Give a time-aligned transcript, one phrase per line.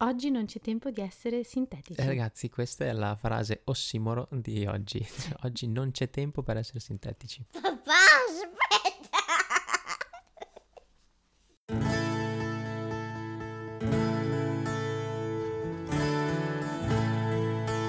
[0.00, 1.98] Oggi non c'è tempo di essere sintetici.
[1.98, 5.02] Eh, ragazzi, questa è la frase ossimoro di oggi.
[5.02, 7.46] Cioè, oggi non c'è tempo per essere sintetici.
[7.50, 7.94] Papà,
[8.28, 9.16] aspetta!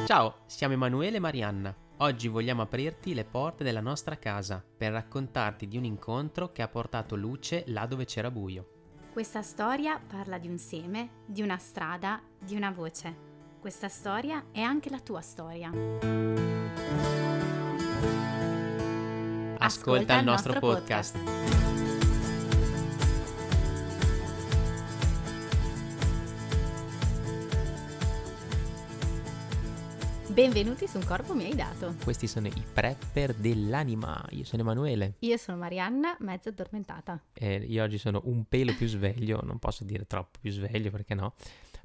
[0.06, 1.76] Ciao, siamo Emanuele e Marianna.
[1.98, 6.70] Oggi vogliamo aprirti le porte della nostra casa per raccontarti di un incontro che ha
[6.70, 8.77] portato luce là dove c'era buio.
[9.18, 13.16] Questa storia parla di un seme, di una strada, di una voce.
[13.60, 15.72] Questa storia è anche la tua storia.
[19.58, 21.67] Ascolta, il nostro, podcast.
[30.38, 31.96] Benvenuti su Un corpo mi hai dato.
[32.04, 34.24] Questi sono i prepper dell'anima.
[34.34, 37.20] Io sono Emanuele Io sono Marianna, mezza addormentata.
[37.34, 41.16] e io oggi sono un pelo più sveglio, non posso dire troppo più sveglio perché
[41.16, 41.34] no.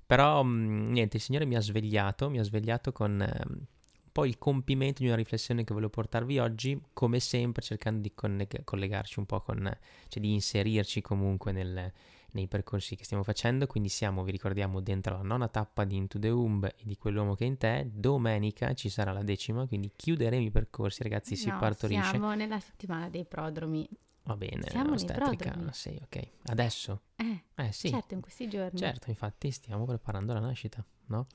[0.04, 4.26] Però mh, niente, il Signore mi ha svegliato, mi ha svegliato con ehm, un po'
[4.26, 9.18] il compimento di una riflessione che volevo portarvi oggi, come sempre cercando di conneg- collegarci
[9.18, 9.60] un po' con,
[10.08, 11.90] cioè di inserirci comunque nel-
[12.32, 13.66] nei percorsi che stiamo facendo.
[13.66, 17.34] Quindi siamo, vi ricordiamo, dentro la nona tappa di Into the Womb e di quell'uomo
[17.34, 17.88] che è in te.
[17.92, 22.10] Domenica ci sarà la decima, quindi chiuderemo i percorsi, ragazzi, si No, partorisce.
[22.10, 23.88] Siamo nella settimana dei prodromi.
[24.24, 26.28] Va bene, siamo ostetrica, sì, ok.
[26.44, 27.02] Adesso?
[27.16, 27.88] Eh, Eh sì.
[27.88, 28.78] certo, in questi giorni.
[28.78, 31.26] Certo, infatti stiamo preparando la nascita, no?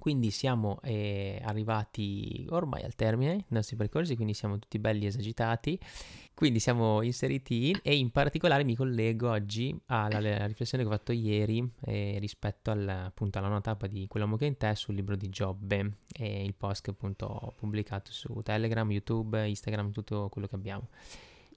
[0.00, 5.78] Quindi siamo eh, arrivati ormai al termine dei nostri percorsi, quindi siamo tutti belli esagitati,
[6.32, 10.92] quindi siamo inseriti in, e in particolare mi collego oggi alla, alla riflessione che ho
[10.92, 14.94] fatto ieri eh, rispetto al, appunto alla tappa di Quell'uomo che è in te sul
[14.94, 20.30] libro di Giobbe e il post che appunto ho pubblicato su Telegram, YouTube, Instagram, tutto
[20.30, 20.88] quello che abbiamo.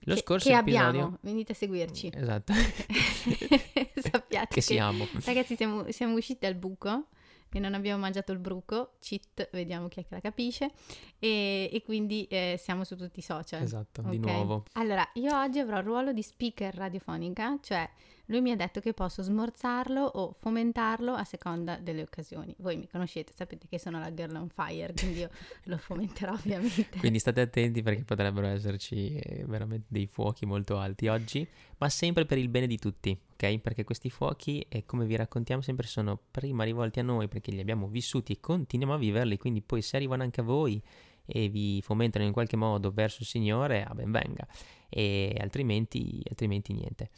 [0.02, 0.88] Lo Che- scorso che episodio...
[0.88, 2.12] abbiamo, venite a seguirci.
[2.14, 2.52] Esatto.
[3.96, 5.08] Sappiate che siamo.
[5.24, 7.08] Ragazzi, siamo, siamo usciti dal buco
[7.58, 10.72] e non abbiamo mangiato il bruco, cheat, vediamo chi è che la capisce,
[11.20, 13.62] e, e quindi eh, siamo su tutti i social.
[13.62, 14.26] Esatto, di ok?
[14.26, 14.64] nuovo.
[14.74, 17.90] Allora, io oggi avrò il ruolo di speaker radiofonica, cioè
[18.28, 22.56] lui mi ha detto che posso smorzarlo o fomentarlo a seconda delle occasioni.
[22.60, 25.30] Voi mi conoscete, sapete che sono la girl on fire, quindi io
[25.66, 27.00] lo fomenterò ovviamente.
[27.00, 31.46] Quindi state attenti perché potrebbero esserci eh, veramente dei fuochi molto alti oggi,
[31.78, 33.60] ma sempre per il bene di tutti, ok?
[33.60, 37.60] Perché questi fuochi, eh, come vi raccontiamo sempre, sono prima rivolti a noi perché li
[37.60, 40.82] abbiamo vissuti e continuiamo a viverli, quindi poi se arrivano anche a voi
[41.26, 44.48] e vi fomentano in qualche modo verso il Signore, ah ben venga,
[44.88, 47.10] e altrimenti, altrimenti niente.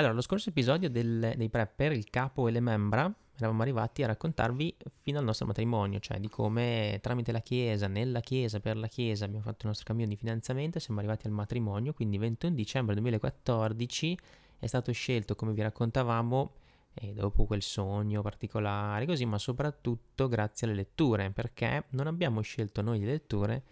[0.00, 4.06] Allora, lo scorso episodio del- dei prepper, il capo e le membra, eravamo arrivati a
[4.06, 8.86] raccontarvi fino al nostro matrimonio, cioè di come tramite la Chiesa, nella Chiesa, per la
[8.86, 12.54] Chiesa, abbiamo fatto il nostro cammino di fidanzamento e siamo arrivati al matrimonio, quindi 21
[12.54, 14.18] dicembre 2014
[14.58, 16.52] è stato scelto, come vi raccontavamo,
[16.94, 22.80] e dopo quel sogno particolare, così, ma soprattutto grazie alle letture, perché non abbiamo scelto
[22.80, 23.62] noi le letture,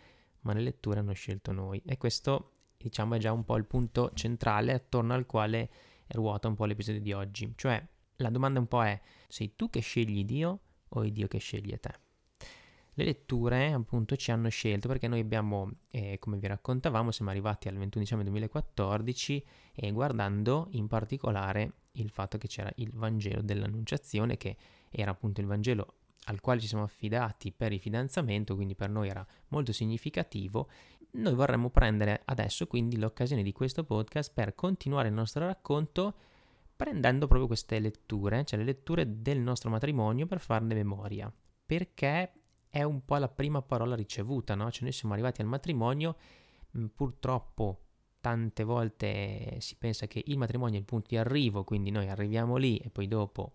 [0.42, 1.80] ma le letture hanno scelto noi.
[1.86, 5.70] E questo, diciamo, è già un po' il punto centrale attorno al quale
[6.08, 7.52] ruota un po' l'episodio di oggi.
[7.56, 7.86] Cioè,
[8.16, 11.78] la domanda un po' è, sei tu che scegli Dio o è Dio che sceglie
[11.78, 12.06] te?
[12.94, 17.69] Le letture appunto ci hanno scelto perché noi abbiamo, eh, come vi raccontavamo, siamo arrivati
[17.69, 24.36] al 21 dicembre 2014 e guardando in particolare il fatto che c'era il Vangelo dell'Annunciazione
[24.36, 24.56] che
[24.90, 25.94] era appunto il Vangelo
[26.25, 30.69] al quale ci siamo affidati per il fidanzamento, quindi per noi era molto significativo.
[31.10, 36.14] Noi vorremmo prendere adesso quindi l'occasione di questo podcast per continuare il nostro racconto
[36.76, 41.32] prendendo proprio queste letture, cioè le letture del nostro matrimonio per farne memoria,
[41.66, 42.32] perché
[42.69, 44.70] è un po' la prima parola ricevuta, no?
[44.70, 46.16] Cioè noi siamo arrivati al matrimonio,
[46.70, 47.80] mh, purtroppo
[48.20, 52.56] tante volte si pensa che il matrimonio è il punto di arrivo, quindi noi arriviamo
[52.56, 53.54] lì e poi dopo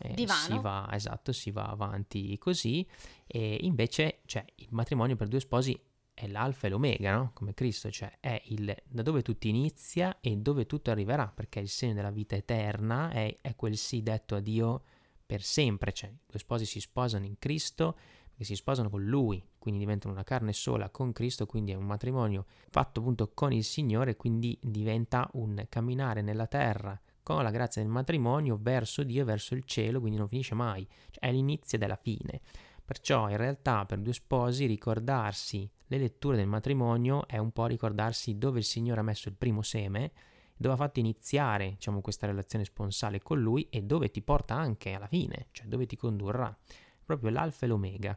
[0.00, 2.86] eh, si va, esatto, si va avanti così,
[3.26, 5.78] e invece cioè, il matrimonio per due sposi
[6.14, 7.30] è l'alfa e l'omega, no?
[7.34, 11.68] Come Cristo, cioè è il da dove tutto inizia e dove tutto arriverà, perché il
[11.68, 14.82] segno della vita eterna è, è quel sì detto a Dio
[15.24, 17.96] per sempre, cioè i due sposi si sposano in Cristo
[18.40, 21.84] perché si sposano con Lui, quindi diventano una carne sola con Cristo, quindi è un
[21.84, 27.82] matrimonio fatto appunto con il Signore, quindi diventa un camminare nella terra con la grazia
[27.82, 31.78] del matrimonio verso Dio e verso il cielo, quindi non finisce mai, cioè è l'inizio
[31.78, 32.40] della fine.
[32.84, 38.38] Perciò in realtà per due sposi ricordarsi le letture del matrimonio è un po' ricordarsi
[38.38, 40.12] dove il Signore ha messo il primo seme,
[40.56, 44.92] dove ha fatto iniziare diciamo, questa relazione sponsale con Lui e dove ti porta anche
[44.92, 46.56] alla fine, cioè dove ti condurrà,
[47.04, 48.16] proprio l'alfa e l'omega.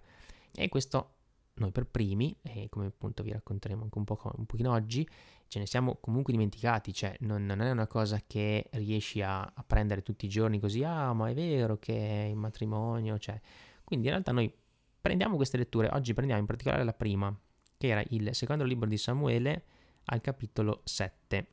[0.53, 1.15] E questo
[1.55, 5.07] noi per primi, e come appunto vi racconteremo anche un, po', un pochino oggi,
[5.47, 9.63] ce ne siamo comunque dimenticati, cioè non, non è una cosa che riesci a, a,
[9.65, 13.41] prendere tutti i giorni così, ah ma è vero che è in matrimonio, cioè.
[13.83, 14.53] Quindi in realtà noi
[15.01, 17.35] prendiamo queste letture, oggi prendiamo in particolare la prima,
[17.83, 19.63] che era il secondo libro di Samuele
[20.05, 21.47] al capitolo 7.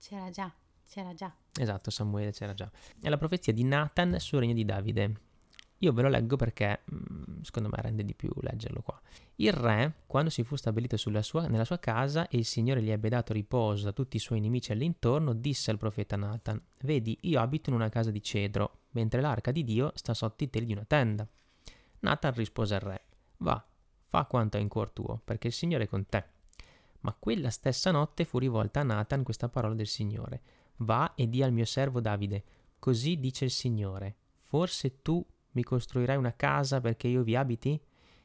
[0.00, 0.52] C'era già,
[0.84, 1.32] c'era già.
[1.56, 2.68] Esatto, Samuele c'era già.
[3.00, 5.20] È la profezia di Nathan sul regno di Davide.
[5.78, 9.00] Io ve lo leggo perché mm, secondo me rende di più leggerlo qua.
[9.36, 13.08] Il re, quando si fu stabilito sua, nella sua casa e il Signore gli ebbe
[13.08, 17.70] dato riposo da tutti i suoi nemici all'intorno, disse al profeta Nathan, vedi, io abito
[17.70, 20.84] in una casa di cedro, mentre l'arca di Dio sta sotto i teli di una
[20.84, 21.28] tenda.
[22.00, 23.04] Nathan rispose al re,
[23.38, 23.64] va,
[24.06, 26.24] fa quanto è in cuor tuo, perché il Signore è con te.
[27.00, 30.40] Ma quella stessa notte fu rivolta a Nathan questa parola del Signore,
[30.78, 32.44] va e di al mio servo Davide,
[32.78, 37.80] così dice il Signore, forse tu mi costruirai una casa perché io vi abiti?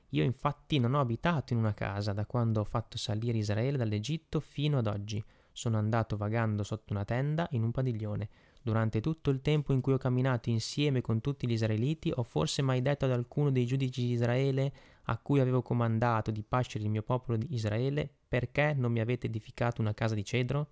[0.10, 4.42] Io infatti non ho abitato in una casa da quando ho fatto salire Israele dall'Egitto
[4.42, 5.24] fino ad oggi.
[5.54, 8.30] Sono andato vagando sotto una tenda in un padiglione.
[8.62, 12.62] Durante tutto il tempo in cui ho camminato insieme con tutti gli israeliti, ho forse
[12.62, 16.89] mai detto ad alcuno dei giudici di Israele a cui avevo comandato di pascere il
[16.89, 20.69] mio popolo di Israele, perché non mi avete edificato una casa di cedro?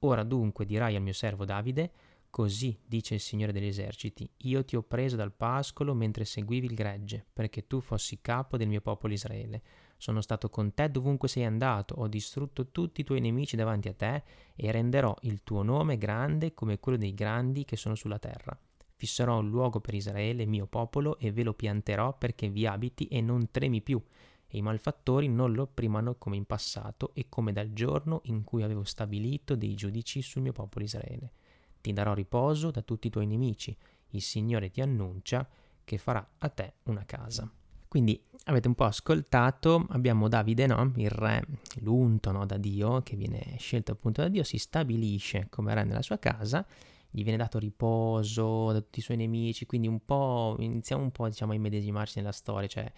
[0.00, 1.92] Ora dunque dirai al mio servo Davide,
[2.30, 6.74] Così dice il Signore degli eserciti, io ti ho preso dal pascolo mentre seguivi il
[6.74, 9.62] gregge, perché tu fossi capo del mio popolo Israele.
[9.96, 13.94] Sono stato con te dovunque sei andato, ho distrutto tutti i tuoi nemici davanti a
[13.94, 14.22] te
[14.54, 18.56] e renderò il tuo nome grande come quello dei grandi che sono sulla terra.
[19.00, 23.22] Fisserò un luogo per Israele, mio popolo, e ve lo pianterò perché vi abiti e
[23.22, 23.98] non tremi più,
[24.46, 28.62] e i malfattori non lo opprimano come in passato e come dal giorno in cui
[28.62, 31.32] avevo stabilito dei giudici sul mio popolo Israele
[31.80, 33.76] ti darò riposo da tutti i tuoi nemici,
[34.10, 35.48] il Signore ti annuncia
[35.84, 37.50] che farà a te una casa.
[37.88, 40.92] Quindi avete un po' ascoltato, abbiamo Davide, no?
[40.96, 41.44] il re,
[41.80, 42.46] l'unto no?
[42.46, 46.64] da Dio, che viene scelto appunto da Dio, si stabilisce come re nella sua casa,
[47.10, 51.28] gli viene dato riposo da tutti i suoi nemici, quindi un po', iniziamo un po'
[51.28, 52.92] diciamo a immedesimarci nella storia, cioè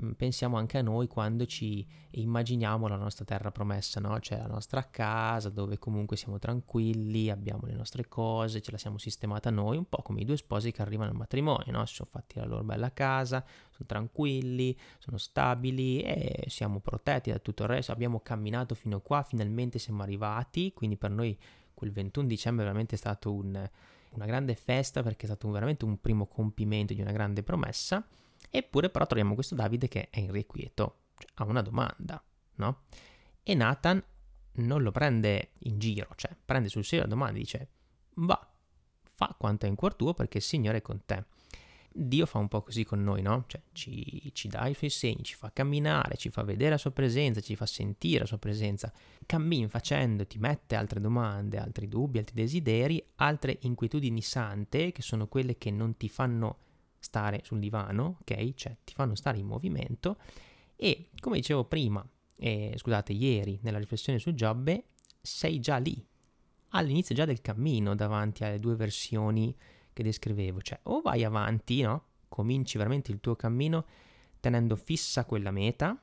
[0.00, 4.20] Mm, pensiamo anche a noi quando ci immaginiamo la nostra terra promessa, no?
[4.20, 8.96] Cioè la nostra casa dove comunque siamo tranquilli, abbiamo le nostre cose, ce la siamo
[8.98, 11.84] sistemata noi, un po' come i due sposi che arrivano al matrimonio, no?
[11.84, 17.40] Si sono fatti la loro bella casa, sono tranquilli, sono stabili e siamo protetti da
[17.40, 21.36] tutto il resto, abbiamo camminato fino a qua, finalmente siamo arrivati, quindi per noi
[21.78, 23.70] quel 21 dicembre è veramente stato un,
[24.10, 28.04] una grande festa perché è stato veramente un primo compimento di una grande promessa
[28.50, 32.22] Eppure però troviamo questo Davide che è irrequieto, cioè ha una domanda,
[32.56, 32.82] no?
[33.42, 34.02] E Nathan
[34.52, 37.68] non lo prende in giro, cioè prende sul serio la domanda e dice
[38.14, 38.50] va,
[39.02, 41.24] fa quanto è in cuor tuo perché il Signore è con te.
[42.00, 43.44] Dio fa un po' così con noi, no?
[43.46, 46.92] Cioè ci, ci, dà i suoi segni, ci fa camminare, ci fa vedere la sua
[46.92, 48.92] presenza, ci fa sentire la sua presenza.
[49.26, 55.26] Cammin facendo, ti mette altre domande, altri dubbi, altri desideri, altre inquietudini sante, che sono
[55.26, 56.58] quelle che non ti fanno
[57.00, 58.54] stare sul divano, ok?
[58.54, 60.18] Cioè ti fanno stare in movimento
[60.80, 64.84] e come dicevo prima, eh, scusate, ieri nella riflessione su Giobbe,
[65.20, 66.00] sei già lì,
[66.68, 69.52] all'inizio già del cammino davanti alle due versioni
[69.98, 72.04] che descrivevo, cioè o vai avanti, no?
[72.28, 73.84] Cominci veramente il tuo cammino
[74.38, 76.00] tenendo fissa quella meta,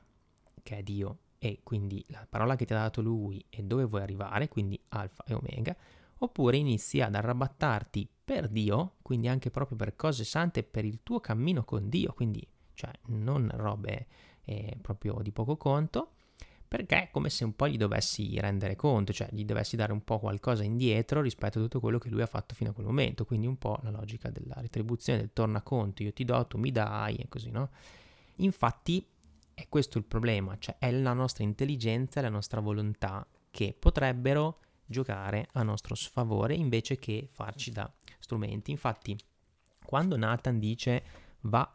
[0.62, 4.02] che è Dio, e quindi la parola che ti ha dato lui e dove vuoi
[4.02, 5.74] arrivare, quindi alfa e omega,
[6.18, 11.18] oppure inizi ad arrabattarti per Dio, quindi anche proprio per cose sante, per il tuo
[11.20, 14.08] cammino con Dio, quindi cioè non robe
[14.44, 16.15] eh, proprio di poco conto,
[16.68, 20.02] perché è come se un po' gli dovessi rendere conto, cioè gli dovessi dare un
[20.02, 23.24] po' qualcosa indietro rispetto a tutto quello che lui ha fatto fino a quel momento,
[23.24, 27.16] quindi un po' la logica della retribuzione, del tornaconto, io ti do, tu mi dai
[27.16, 27.70] e così, no?
[28.36, 29.06] Infatti
[29.54, 34.60] è questo il problema, cioè è la nostra intelligenza e la nostra volontà che potrebbero
[34.84, 38.70] giocare a nostro sfavore invece che farci da strumenti.
[38.70, 39.16] Infatti,
[39.84, 41.02] quando Nathan dice
[41.42, 41.70] va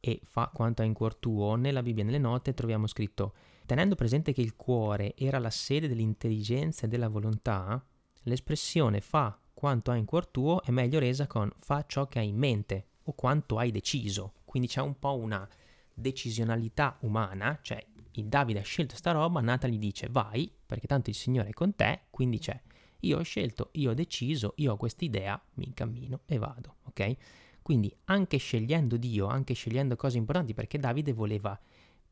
[0.00, 3.34] e fa quanto ha in cuor tuo, nella Bibbia, nelle note, troviamo scritto,
[3.66, 7.84] tenendo presente che il cuore era la sede dell'intelligenza e della volontà,
[8.22, 12.28] l'espressione fa quanto ha in cuor tuo è meglio resa con fa ciò che hai
[12.28, 14.34] in mente o quanto hai deciso.
[14.44, 15.48] Quindi c'è un po' una
[15.92, 21.10] decisionalità umana, cioè il Davide ha scelto sta roba, Nathan gli dice vai, perché tanto
[21.10, 22.60] il Signore è con te, quindi c'è
[23.04, 27.16] io ho scelto, io ho deciso, io ho quest'idea, mi incammino e vado, ok?
[27.62, 31.58] Quindi anche scegliendo Dio, anche scegliendo cose importanti, perché Davide voleva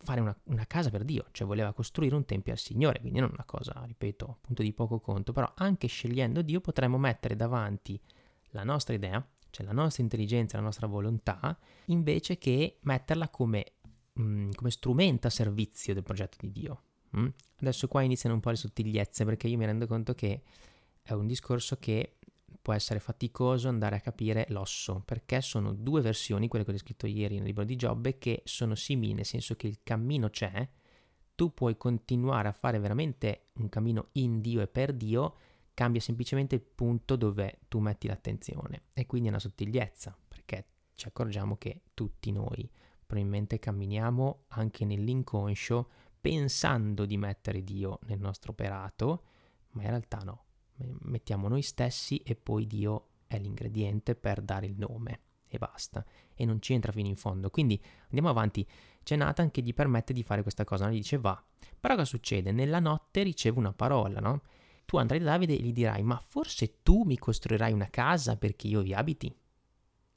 [0.03, 3.31] fare una, una, casa per Dio, cioè voleva costruire un tempio al Signore, quindi non
[3.33, 8.01] una cosa, ripeto, appunto di poco conto, però anche scegliendo Dio potremmo mettere davanti
[8.51, 11.57] la nostra idea, cioè la nostra intelligenza, la nostra volontà,
[11.87, 13.75] invece che metterla come
[14.19, 16.83] mm, come strumento a servizio del progetto di Dio.
[17.17, 17.29] Mm?
[17.61, 20.43] Adesso qua iniziano un po' le sottigliezze perché io mi rendo conto che
[21.03, 22.17] è un discorso che
[22.62, 27.07] può essere faticoso andare a capire l'osso, perché sono due versioni, quelle che ho descritto
[27.07, 30.69] ieri nel libro di Giobbe, che sono simili, nel senso che il cammino c'è,
[31.35, 35.35] tu puoi continuare a fare veramente un cammino in Dio e per Dio,
[35.75, 38.85] cambia semplicemente il punto dove tu metti l'attenzione.
[38.92, 42.71] E quindi è una sottigliezza, perché ci accorgiamo che tutti noi
[43.04, 45.90] probabilmente camminiamo anche nell'inconscio
[46.21, 49.25] pensando di mettere Dio nel nostro operato,
[49.71, 50.45] ma in realtà no,
[51.01, 55.21] mettiamo noi stessi e poi Dio è l'ingrediente per dare il nome
[55.55, 57.51] e basta, e non ci entra fino in fondo.
[57.51, 58.67] Quindi andiamo avanti.
[59.03, 60.93] C'è Nathan che gli permette di fare questa cosa, no?
[60.93, 61.43] gli dice va.
[61.79, 62.53] Però cosa succede?
[62.53, 64.43] Nella notte riceve una parola, no?
[64.87, 68.67] Tu andrai da Davide e gli dirai, ma forse tu mi costruirai una casa perché
[68.67, 69.35] io vi abiti?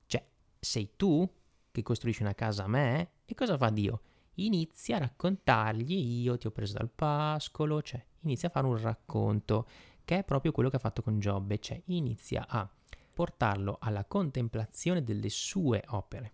[0.06, 0.26] Cioè,
[0.60, 1.30] sei tu
[1.72, 3.12] che costruisci una casa a me?
[3.26, 4.02] E cosa fa Dio?
[4.36, 9.68] Inizia a raccontargli, io ti ho preso dal pascolo, cioè inizia a fare un racconto,
[10.06, 12.70] che è proprio quello che ha fatto con Giobbe, cioè inizia a
[13.14, 16.34] portarlo alla contemplazione delle sue opere,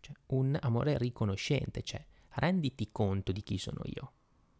[0.00, 4.12] cioè un amore riconoscente, cioè renditi conto di chi sono io,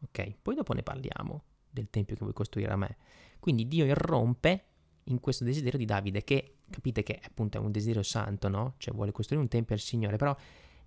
[0.02, 0.36] ok?
[0.42, 2.96] Poi dopo ne parliamo del tempio che vuoi costruire a me.
[3.38, 4.64] Quindi Dio irrompe
[5.04, 8.74] in questo desiderio di Davide che capite che appunto è un desiderio santo, no?
[8.78, 10.36] Cioè vuole costruire un tempio al Signore, però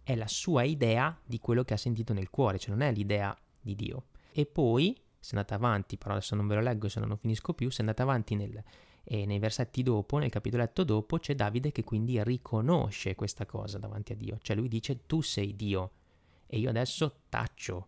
[0.03, 3.35] è la sua idea di quello che ha sentito nel cuore, cioè non è l'idea
[3.59, 4.07] di Dio.
[4.33, 7.53] E poi, se andate avanti, però adesso non ve lo leggo se no non finisco
[7.53, 8.61] più, se andate avanti nel,
[9.05, 14.11] e nei versetti dopo, nel capitoletto dopo, c'è Davide che quindi riconosce questa cosa davanti
[14.11, 14.37] a Dio.
[14.41, 15.91] Cioè lui dice tu sei Dio
[16.45, 17.87] e io adesso taccio,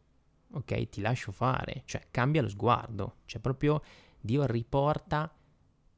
[0.53, 0.87] ok?
[0.87, 1.83] Ti lascio fare.
[1.83, 3.17] Cioè cambia lo sguardo.
[3.25, 3.81] Cioè proprio
[4.17, 5.29] Dio riporta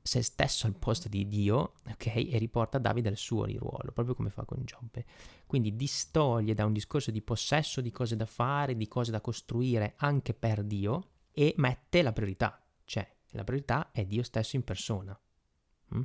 [0.02, 2.16] se stesso al posto di Dio, ok?
[2.16, 5.06] E riporta Davide al suo ruolo, proprio come fa con Giobbe.
[5.46, 9.94] Quindi distoglie da un discorso di possesso di cose da fare, di cose da costruire
[9.98, 12.60] anche per Dio e mette la priorità.
[12.84, 15.18] Cioè la priorità è Dio stesso in persona.
[15.96, 16.02] Mm?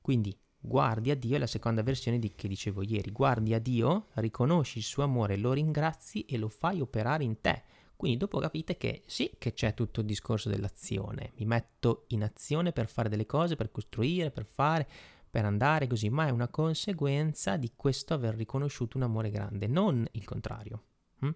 [0.00, 3.10] Quindi guardi a Dio è la seconda versione di, che dicevo ieri.
[3.10, 7.64] Guardi a Dio, riconosci il suo amore, lo ringrazi e lo fai operare in te.
[7.96, 12.70] Quindi dopo capite che sì che c'è tutto il discorso dell'azione, mi metto in azione
[12.70, 14.88] per fare delle cose, per costruire, per fare,
[15.28, 20.06] per andare così, ma è una conseguenza di questo aver riconosciuto un amore grande, non
[20.12, 20.82] il contrario.
[21.24, 21.30] Mm?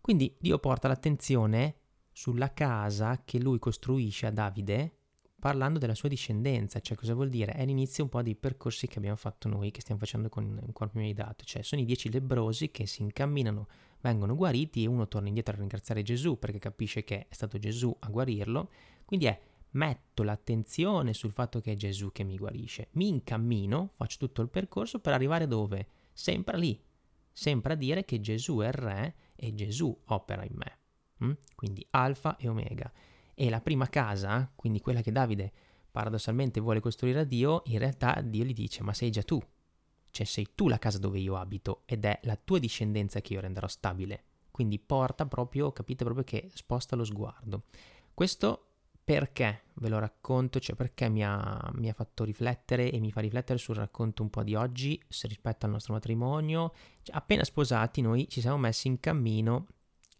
[0.00, 1.76] Quindi Dio porta l'attenzione
[2.18, 4.92] sulla casa che lui costruisce a Davide
[5.38, 7.52] parlando della sua discendenza, cioè cosa vuol dire?
[7.52, 10.72] È l'inizio un po' dei percorsi che abbiamo fatto noi, che stiamo facendo con il
[10.72, 13.68] corpo mi hai dato, cioè sono i dieci lebrosi che si incamminano,
[14.00, 17.96] vengono guariti e uno torna indietro a ringraziare Gesù perché capisce che è stato Gesù
[18.00, 18.68] a guarirlo,
[19.04, 24.16] quindi è metto l'attenzione sul fatto che è Gesù che mi guarisce, mi incammino, faccio
[24.18, 25.86] tutto il percorso per arrivare dove?
[26.12, 26.82] Sempre lì,
[27.30, 30.78] sempre a dire che Gesù è il re e Gesù opera in me.
[31.24, 31.32] Mm?
[31.54, 32.90] Quindi alfa e omega.
[33.34, 35.52] E la prima casa, quindi quella che Davide
[35.90, 39.40] paradossalmente vuole costruire a Dio, in realtà Dio gli dice ma sei già tu,
[40.10, 43.40] cioè sei tu la casa dove io abito ed è la tua discendenza che io
[43.40, 44.24] renderò stabile.
[44.50, 47.64] Quindi porta proprio, capite proprio che sposta lo sguardo.
[48.12, 48.64] Questo
[49.08, 53.20] perché ve lo racconto, cioè perché mi ha, mi ha, fatto riflettere e mi fa
[53.20, 56.74] riflettere sul racconto un po' di oggi rispetto al nostro matrimonio.
[57.02, 59.66] Cioè, appena sposati noi ci siamo messi in cammino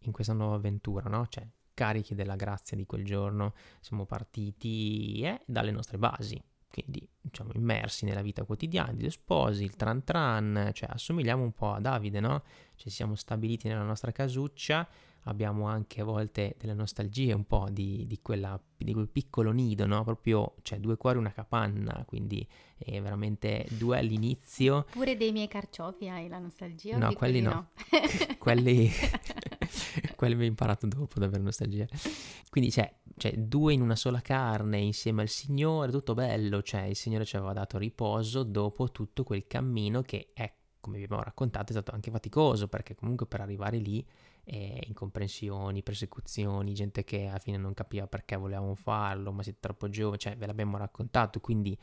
[0.00, 1.26] in questa nuova avventura, no?
[1.28, 7.50] Cioè, carichi della grazia di quel giorno, siamo partiti eh, dalle nostre basi, quindi diciamo
[7.54, 11.80] immersi nella vita quotidiana di due sposi, il tran tran, cioè assomigliamo un po' a
[11.80, 12.42] Davide, no?
[12.74, 14.88] Cioè siamo stabiliti nella nostra casuccia,
[15.24, 19.86] abbiamo anche a volte delle nostalgie un po' di, di, quella, di quel piccolo nido,
[19.86, 20.02] no?
[20.02, 24.84] Proprio, cioè due cuori, una capanna, quindi è veramente due all'inizio.
[24.90, 26.96] Pure dei miei carciofi hai la nostalgia?
[26.96, 27.50] No, quelli, quelli no.
[27.50, 27.68] no.
[28.38, 28.90] quelli...
[30.16, 31.86] quelli mi ho imparato dopo ad avere nostalgia.
[32.50, 36.96] Quindi c'è, cioè, due in una sola carne insieme al Signore, tutto bello, cioè il
[36.96, 41.68] Signore ci aveva dato riposo dopo tutto quel cammino che è, come vi abbiamo raccontato,
[41.68, 44.04] è stato anche faticoso, perché comunque per arrivare lì
[44.44, 49.88] eh, incomprensioni, persecuzioni, gente che alla fine non capiva perché volevamo farlo, ma siete troppo
[49.88, 51.78] giovani, cioè ve l'abbiamo raccontato, quindi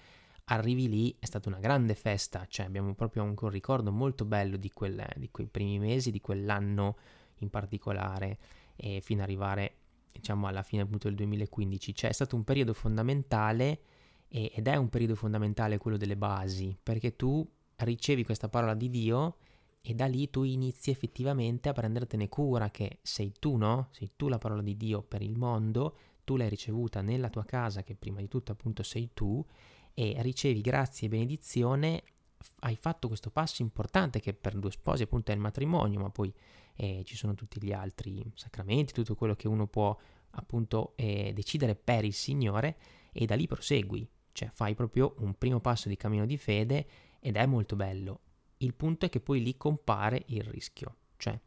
[0.45, 4.71] arrivi lì è stata una grande festa, cioè abbiamo proprio un ricordo molto bello di,
[4.71, 6.97] quel, di quei primi mesi, di quell'anno
[7.39, 8.37] in particolare,
[8.75, 9.77] e fino ad arrivare
[10.11, 13.79] diciamo alla fine appunto del 2015, cioè è stato un periodo fondamentale
[14.27, 18.89] e, ed è un periodo fondamentale quello delle basi, perché tu ricevi questa parola di
[18.89, 19.37] Dio
[19.81, 23.89] e da lì tu inizi effettivamente a prendertene cura che sei tu, no?
[23.91, 27.83] Sei tu la parola di Dio per il mondo, tu l'hai ricevuta nella tua casa
[27.83, 29.45] che prima di tutto appunto sei tu
[29.93, 32.03] e ricevi grazie e benedizione
[32.59, 36.33] hai fatto questo passo importante che per due sposi appunto è il matrimonio, ma poi
[36.75, 39.97] eh, ci sono tutti gli altri sacramenti, tutto quello che uno può
[40.31, 42.77] appunto eh, decidere per il Signore
[43.11, 46.87] e da lì prosegui, cioè fai proprio un primo passo di cammino di fede
[47.19, 48.19] ed è molto bello.
[48.57, 51.39] Il punto è che poi lì compare il rischio, cioè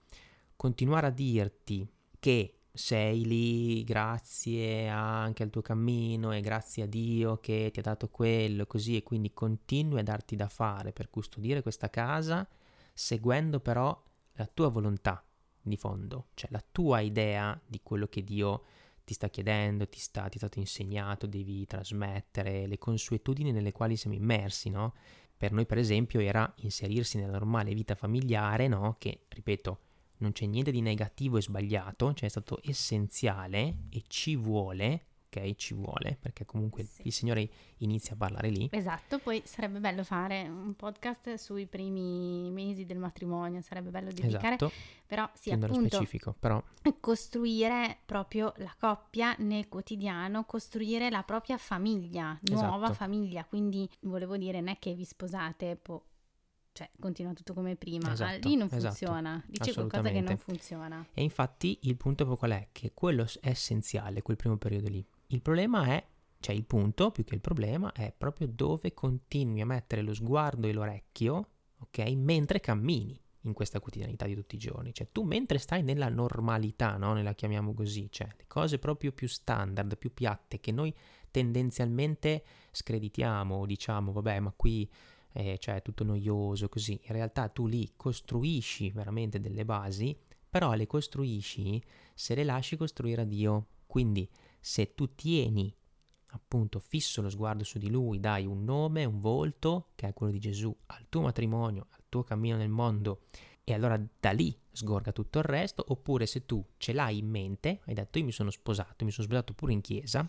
[0.56, 1.87] continuare a dirti
[2.18, 7.82] che sei lì grazie anche al tuo cammino e grazie a Dio che ti ha
[7.82, 12.49] dato quello così e quindi continui a darti da fare per custodire questa casa
[12.92, 14.00] seguendo però
[14.38, 15.23] la tua volontà
[15.61, 18.64] di fondo, cioè la tua idea di quello che Dio
[19.04, 23.97] ti sta chiedendo, ti, sta, ti è stato insegnato, devi trasmettere, le consuetudini nelle quali
[23.97, 24.95] siamo immersi, no?
[25.37, 28.97] Per noi, per esempio, era inserirsi nella normale vita familiare, no?
[28.99, 29.80] Che, ripeto,
[30.18, 35.54] non c'è niente di negativo e sbagliato, cioè è stato essenziale e ci vuole ok?
[35.54, 37.02] Ci vuole, perché comunque sì.
[37.04, 38.68] il Signore inizia a parlare lì.
[38.73, 44.57] Esatto, poi sarebbe bello fare un podcast sui primi mesi del matrimonio, sarebbe bello dedicare,
[44.57, 44.73] esatto.
[45.07, 46.61] però sì, Più appunto, specifico, però...
[46.99, 52.95] costruire proprio la coppia nel quotidiano, costruire la propria famiglia, nuova esatto.
[52.95, 56.07] famiglia, quindi volevo dire, non è che vi sposate, po-
[56.73, 61.07] cioè continua tutto come prima, esatto, lì non esatto, funziona, dice qualcosa che non funziona.
[61.12, 62.68] E infatti il punto è qual è?
[62.71, 65.04] Che quello è essenziale, quel primo periodo lì.
[65.28, 66.07] Il problema è,
[66.38, 70.68] cioè il punto più che il problema è proprio dove continui a mettere lo sguardo
[70.68, 71.99] e l'orecchio, ok?
[72.16, 74.92] Mentre cammini in questa quotidianità di tutti i giorni.
[74.92, 77.14] Cioè tu mentre stai nella normalità, no?
[77.14, 80.94] Ne chiamiamo così, cioè le cose proprio più standard, più piatte che noi
[81.30, 82.42] tendenzialmente
[82.73, 84.90] screditiamo diciamo vabbè ma qui
[85.32, 87.00] eh, cioè, è tutto noioso così.
[87.04, 90.16] In realtà tu lì costruisci veramente delle basi,
[90.49, 91.82] però le costruisci
[92.14, 93.66] se le lasci costruire a Dio.
[93.87, 94.28] Quindi
[94.61, 95.75] se tu tieni
[96.30, 100.32] appunto fisso lo sguardo su di lui, dai un nome, un volto, che è quello
[100.32, 103.23] di Gesù, al tuo matrimonio, al tuo cammino nel mondo,
[103.64, 107.80] e allora da lì sgorga tutto il resto, oppure se tu ce l'hai in mente,
[107.87, 110.28] hai detto io mi sono sposato, mi sono sposato pure in chiesa,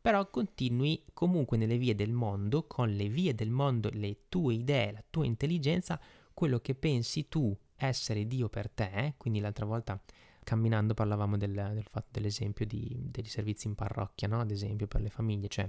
[0.00, 4.92] però continui comunque nelle vie del mondo, con le vie del mondo, le tue idee,
[4.92, 6.00] la tua intelligenza,
[6.32, 9.14] quello che pensi tu essere Dio per te, eh?
[9.16, 10.00] quindi l'altra volta
[10.42, 14.40] camminando parlavamo del, del fatto dell'esempio di, degli servizi in parrocchia, no?
[14.40, 15.68] Ad esempio per le famiglie, cioè...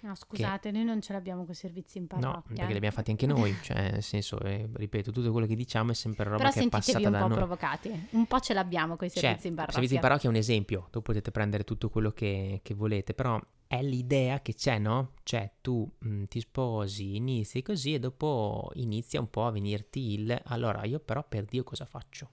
[0.00, 0.76] No, scusate, che...
[0.76, 2.30] noi non ce l'abbiamo con i servizi in parrocchia.
[2.30, 5.56] No, perché li abbiamo fatti anche noi, cioè nel senso, eh, ripeto, tutto quello che
[5.56, 7.22] diciamo è sempre roba Però che è passata da noi.
[7.22, 9.72] un po' provocati, un po' ce l'abbiamo con i cioè, servizi cioè, in parrocchia.
[9.72, 13.12] I servizi in parrocchia è un esempio, dopo potete prendere tutto quello che, che volete,
[13.12, 15.14] però è l'idea che c'è, no?
[15.24, 20.12] Cioè tu mh, mm, ti sposi, inizi così e dopo inizia un po' a venirti
[20.12, 22.30] il allora io però per Dio cosa faccio?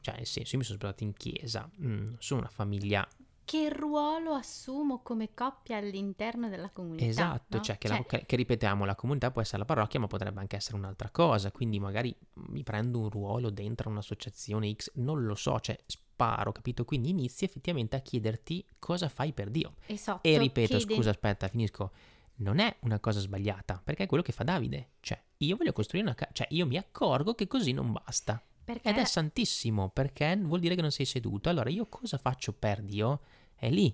[0.00, 3.06] Cioè, nel senso, io mi sono sposato in chiesa, mm, sono una famiglia
[3.50, 7.04] che ruolo assumo come coppia all'interno della comunità.
[7.04, 7.62] Esatto, no?
[7.64, 7.96] cioè, che, cioè...
[7.96, 11.10] La, che, che, ripetiamo, la comunità può essere la parrocchia, ma potrebbe anche essere un'altra
[11.10, 11.50] cosa.
[11.50, 16.84] Quindi magari mi prendo un ruolo dentro un'associazione X, non lo so, cioè sparo, capito?
[16.84, 19.74] Quindi inizi effettivamente a chiederti cosa fai per Dio.
[19.86, 21.90] Esatto, e ripeto, scusa, aspetta, finisco.
[22.36, 24.90] Non è una cosa sbagliata, perché è quello che fa Davide.
[25.00, 28.40] Cioè, io voglio costruire una casa, cioè io mi accorgo che così non basta.
[28.72, 28.88] Perché?
[28.90, 31.48] Ed è santissimo, perché vuol dire che non sei seduto.
[31.48, 33.22] Allora io cosa faccio per Dio?
[33.54, 33.92] È lì,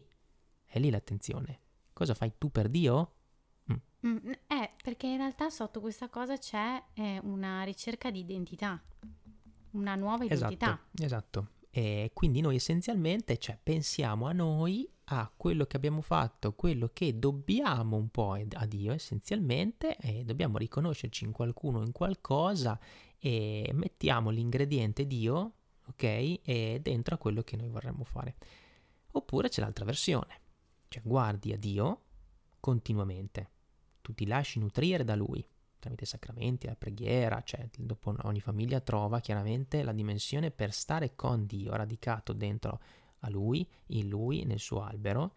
[0.67, 1.61] è lì l'attenzione.
[1.95, 3.15] Cosa fai tu per Dio?
[3.73, 4.09] Mm.
[4.09, 8.83] Mm, eh, perché in realtà sotto questa cosa c'è eh, una ricerca di identità,
[9.71, 10.79] una nuova identità.
[10.93, 11.49] Esatto, esatto.
[11.71, 17.19] E quindi noi essenzialmente, cioè, pensiamo a noi, a quello che abbiamo fatto, quello che
[17.19, 22.79] dobbiamo un po' a Dio essenzialmente, e dobbiamo riconoscerci in qualcuno, in qualcosa
[23.19, 25.53] e mettiamo l'ingrediente Dio,
[25.89, 26.03] ok?
[26.43, 28.37] E dentro a quello che noi vorremmo fare.
[29.13, 30.41] Oppure c'è l'altra versione,
[30.89, 32.03] cioè guardi a Dio
[32.61, 33.51] continuamente,
[34.03, 35.45] tu ti lasci nutrire da Lui
[35.87, 41.47] tramite sacramenti, la preghiera, cioè dopo ogni famiglia trova chiaramente la dimensione per stare con
[41.47, 42.81] Dio, radicato dentro
[43.21, 45.35] a Lui, in Lui, nel suo albero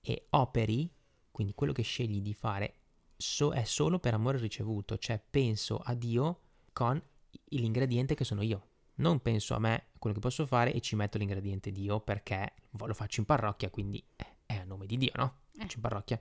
[0.00, 0.90] e operi,
[1.30, 2.74] quindi quello che scegli di fare
[3.16, 6.40] so, è solo per amore ricevuto, cioè penso a Dio
[6.78, 7.02] con
[7.48, 8.68] l'ingrediente che sono io.
[8.98, 12.94] Non penso a me, quello che posso fare e ci metto l'ingrediente Dio perché lo
[12.94, 14.00] faccio in parrocchia, quindi
[14.46, 15.38] è a nome di Dio, no?
[15.54, 15.62] Eh.
[15.62, 16.20] Faccio in parrocchia.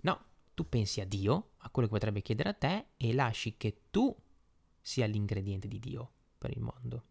[0.00, 3.82] No, tu pensi a Dio, a quello che potrebbe chiedere a te e lasci che
[3.90, 4.16] tu
[4.80, 7.04] sia l'ingrediente di Dio per il mondo.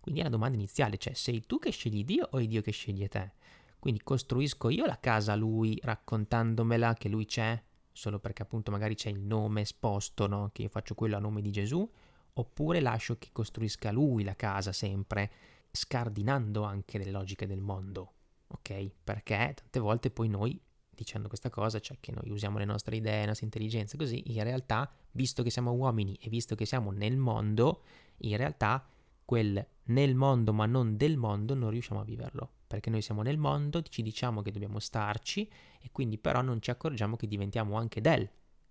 [0.00, 2.72] Quindi è la domanda iniziale, cioè sei tu che scegli Dio o è Dio che
[2.72, 3.32] sceglie te?
[3.78, 8.94] Quindi costruisco io la casa a lui raccontandomela che lui c'è, solo perché appunto magari
[8.94, 10.48] c'è il nome esposto, no?
[10.54, 11.86] Che io faccio quello a nome di Gesù,
[12.34, 15.30] oppure lascio che costruisca lui la casa sempre,
[15.70, 18.12] scardinando anche le logiche del mondo,
[18.48, 18.90] ok?
[19.04, 20.60] Perché tante volte poi noi
[21.00, 24.42] dicendo questa cosa, cioè che noi usiamo le nostre idee, le nostre intelligenze, così in
[24.42, 27.84] realtà, visto che siamo uomini e visto che siamo nel mondo,
[28.18, 28.86] in realtà
[29.24, 33.38] quel nel mondo ma non del mondo non riusciamo a viverlo, perché noi siamo nel
[33.38, 38.00] mondo, ci diciamo che dobbiamo starci e quindi però non ci accorgiamo che diventiamo anche
[38.00, 38.28] del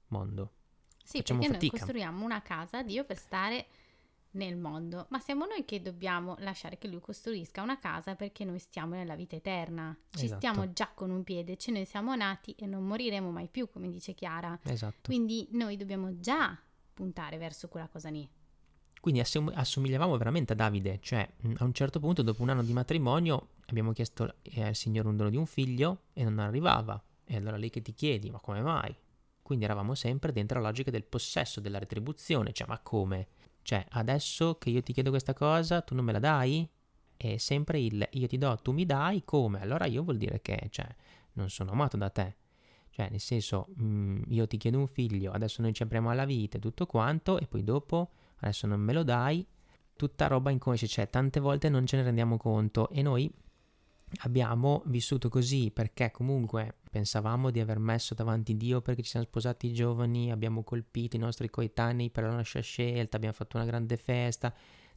[0.09, 0.51] mondo.
[1.09, 1.71] Sì, Facciamo perché fatica.
[1.71, 3.65] noi costruiamo una casa a Dio per stare
[4.33, 8.59] nel mondo, ma siamo noi che dobbiamo lasciare che Lui costruisca una casa perché noi
[8.59, 9.97] stiamo nella vita eterna.
[10.11, 10.39] Ci Esatto.
[10.39, 13.89] stiamo già con un piede, ce ne siamo nati e non moriremo mai più, come
[13.89, 14.59] dice Chiara.
[14.61, 14.97] Esatto.
[15.05, 16.55] Quindi noi dobbiamo già
[16.93, 18.29] puntare verso quella cosa lì.
[19.01, 22.73] Quindi assum- assomigliavamo veramente a Davide, cioè a un certo punto dopo un anno di
[22.73, 27.01] matrimonio abbiamo chiesto eh, al Signore un dono di un figlio e non arrivava.
[27.23, 28.95] E allora lì che ti chiedi, ma come mai?
[29.49, 33.29] Quindi eravamo sempre dentro la logica del possesso, della retribuzione, cioè ma come?
[33.63, 36.69] Cioè adesso che io ti chiedo questa cosa, tu non me la dai?
[37.17, 39.59] È sempre il io ti do, tu mi dai, come?
[39.59, 40.85] Allora io vuol dire che, cioè,
[41.33, 42.35] non sono amato da te.
[42.91, 46.57] Cioè, nel senso, mh, io ti chiedo un figlio, adesso noi ci apriamo alla vita
[46.57, 49.43] e tutto quanto, e poi dopo, adesso non me lo dai,
[49.95, 53.33] tutta roba inconscia, cioè tante volte non ce ne rendiamo conto e noi
[54.21, 59.73] abbiamo vissuto così perché comunque pensavamo di aver messo davanti Dio perché ci siamo sposati
[59.73, 64.53] giovani, abbiamo colpito i nostri coetanei per la nostra scelta, abbiamo fatto una grande festa,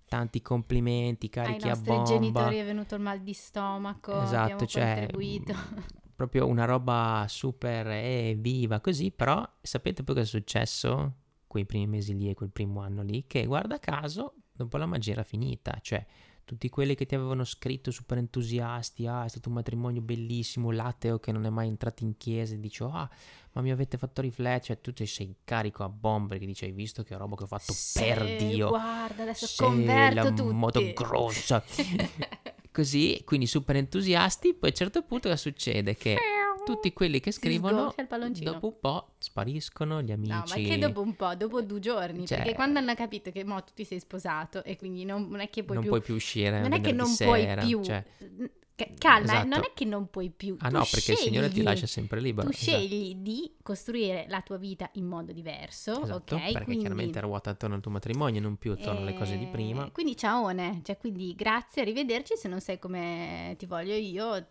[0.06, 2.04] tanti complimenti, Ai carichi a nostri bomba.
[2.04, 5.08] genitori è venuto il mal di stomaco, Esatto, cioè,
[6.14, 11.14] proprio una roba super eh, viva così, però sapete poi cosa è successo
[11.46, 13.24] quei primi mesi lì e quel primo anno lì?
[13.26, 16.04] Che guarda caso, dopo la magia era finita, cioè
[16.52, 21.18] tutti quelli che ti avevano scritto super entusiasti, ah è stato un matrimonio bellissimo, l'ateo
[21.18, 23.08] che non è mai entrato in chiesa e dice ah
[23.52, 26.72] ma mi avete fatto riflettere, cioè tu ti sei carico a bombe che dici hai
[26.72, 30.52] visto che roba che ho fatto per Sì, Dio, Guarda, adesso Sì, converto la tutti.
[30.52, 31.64] moto grossa.
[32.72, 35.94] così, quindi super entusiasti, poi a un certo punto cosa succede?
[35.94, 36.16] Che
[36.64, 37.94] tutti quelli che scrivono
[38.40, 40.32] dopo un po' spariscono gli amici.
[40.32, 43.44] No, ma che dopo un po', dopo due giorni, Cioè- perché quando hanno capito che
[43.44, 45.90] mo tu ti sei sposato e quindi non, non è che puoi non più...
[45.92, 46.60] puoi più uscire.
[46.60, 47.82] non è che non sera, puoi più...
[47.84, 48.50] cioè- Che-
[48.98, 49.48] Calma, eh, Esatto.
[49.48, 50.56] non è che non puoi più.
[50.58, 52.48] Ah tu no, perché il Signore ti lascia sempre libero.
[52.48, 52.70] Tu esatto.
[52.78, 56.40] scegli di costruire la tua vita in modo diverso, Esatto, ok?
[56.40, 59.48] perché Quindi- chiaramente ruota attorno al tuo matrimonio, non più attorno alle cose di Eh,
[59.48, 59.90] prima.
[59.90, 64.46] Quindi ciaone, cioè quindi grazie, arrivederci, se non sai come ti voglio io,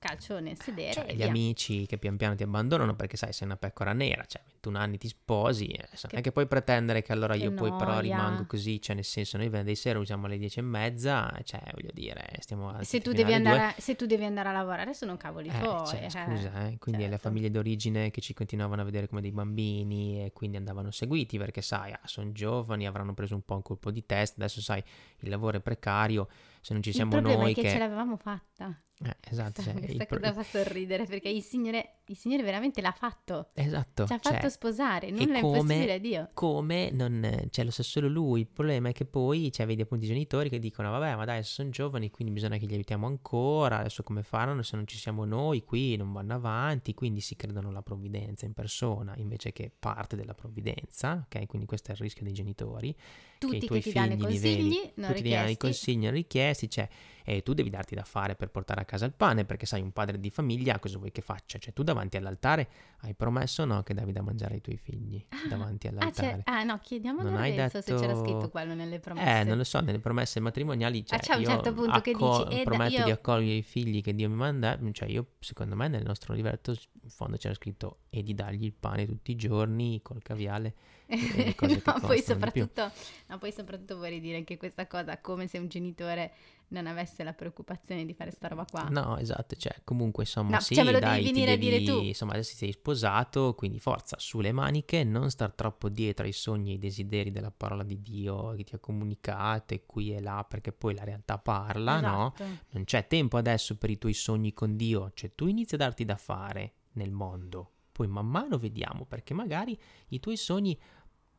[0.00, 1.28] calcio nel sedere Cioè, e gli via.
[1.28, 4.96] amici che pian piano ti abbandonano perché sai, sei una pecora nera, cioè 21 anni
[4.98, 8.00] ti sposi, eh, non è che puoi pretendere che allora che io poi però noia.
[8.00, 11.90] rimango così, cioè nel senso noi venerdì sera usiamo alle 10 e mezza, cioè voglio
[11.92, 15.16] dire, stiamo a Se tu, devi andare a, se tu devi andare a lavorare sono
[15.18, 15.86] cavoli Eh, tuoi.
[15.86, 16.10] cioè, eh.
[16.10, 17.28] scusa, eh, quindi le certo.
[17.28, 21.60] famiglie d'origine che ci continuavano a vedere come dei bambini e quindi andavano seguiti perché
[21.60, 24.82] sai, ah, sono giovani, avranno preso un po' un colpo di testa, adesso sai,
[25.20, 26.28] il lavoro è precario,
[26.62, 27.70] se non ci siamo noi che, che...
[27.70, 28.80] ce l'avevamo fatta.
[29.02, 32.82] Eh, esatto, Questa, cioè, questa pro- cosa fa sorridere perché il Signore, il Signore veramente
[32.82, 33.48] l'ha fatto.
[33.54, 36.28] Esatto, Ci ha cioè, fatto sposare, nulla è come- impossibile a Dio.
[36.34, 40.04] come non cioè lo sa solo lui il problema è che poi cioè, vedi appunto
[40.04, 43.78] i genitori che dicono vabbè ma dai sono giovani quindi bisogna che li aiutiamo ancora
[43.78, 47.70] adesso come faranno se non ci siamo noi qui non vanno avanti quindi si credono
[47.70, 52.24] la provvidenza in persona invece che parte della provvidenza ok quindi questo è il rischio
[52.24, 52.94] dei genitori
[53.38, 55.44] Tutti i che, tuoi ti danno i figli li consigli, vedi, non tutti ti danno
[55.44, 55.56] i richiesti.
[55.56, 56.88] consigli non richiesti cioè
[57.22, 59.92] e tu devi darti da fare per portare a casa il pane perché sai un
[59.92, 61.58] padre di famiglia cosa vuoi che faccia?
[61.58, 62.68] Cioè tu davanti all'altare
[63.02, 66.28] hai promesso no che davi da mangiare ai tuoi figli davanti Ah, all'altare.
[66.28, 69.40] c'è- ah, no, chiediamo a Non hai Lorenzo se c'era detto- scritto quello nelle promesse.
[69.40, 72.10] eh, non lo so, nelle promesse matrimoniali, cioè, Ah, c'è un io certo punto che
[72.10, 75.26] acco- dici, "Eh, prometto io- di accogliere i figli che Dio mi manda, cioè io,
[75.38, 76.72] secondo me, nel nostro libretto,
[77.02, 80.74] in fondo c'era scritto e di dargli il pane tutti i giorni col caviale
[81.06, 82.90] e che no, poi soprattutto,
[83.28, 86.32] no, poi soprattutto vorrei dire che questa cosa, come se un genitore
[86.70, 88.84] non avesse la preoccupazione di fare sta roba qua.
[88.88, 92.00] No, esatto, cioè comunque insomma No, sì, cioè, me dai, venire a devi- dire tu.
[92.02, 96.72] insomma adesso sei sposato, quindi forza, sulle maniche, non star troppo dietro ai sogni e
[96.74, 100.72] ai desideri della parola di Dio che ti ha comunicato e qui e là, perché
[100.72, 102.32] poi la realtà parla, no?
[102.34, 102.58] Esatto.
[102.70, 106.04] Non c'è tempo adesso per i tuoi sogni con Dio, cioè tu inizi a darti
[106.04, 109.78] da fare nel mondo, poi man mano vediamo perché magari
[110.08, 110.78] i tuoi sogni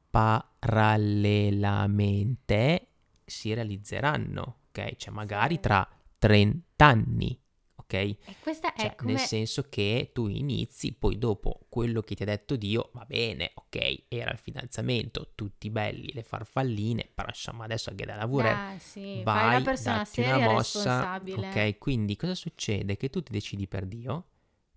[0.10, 2.88] parallelamente
[3.26, 4.96] si realizzeranno, ok?
[4.96, 7.40] Cioè magari tra 30 anni,
[7.76, 7.94] ok?
[7.94, 9.14] E questa è Cioè, come...
[9.14, 13.52] nel senso che tu inizi, poi dopo quello che ti ha detto Dio, va bene,
[13.54, 18.80] ok, era il fidanzamento, tutti belli, le farfalline, però insomma adesso che da lavorare Ah,
[18.80, 20.80] sì, vai, la persona seria una mossa,
[21.16, 21.48] responsabile.
[21.50, 21.78] ok?
[21.78, 22.96] Quindi cosa succede?
[22.98, 24.26] Che tu ti decidi per Dio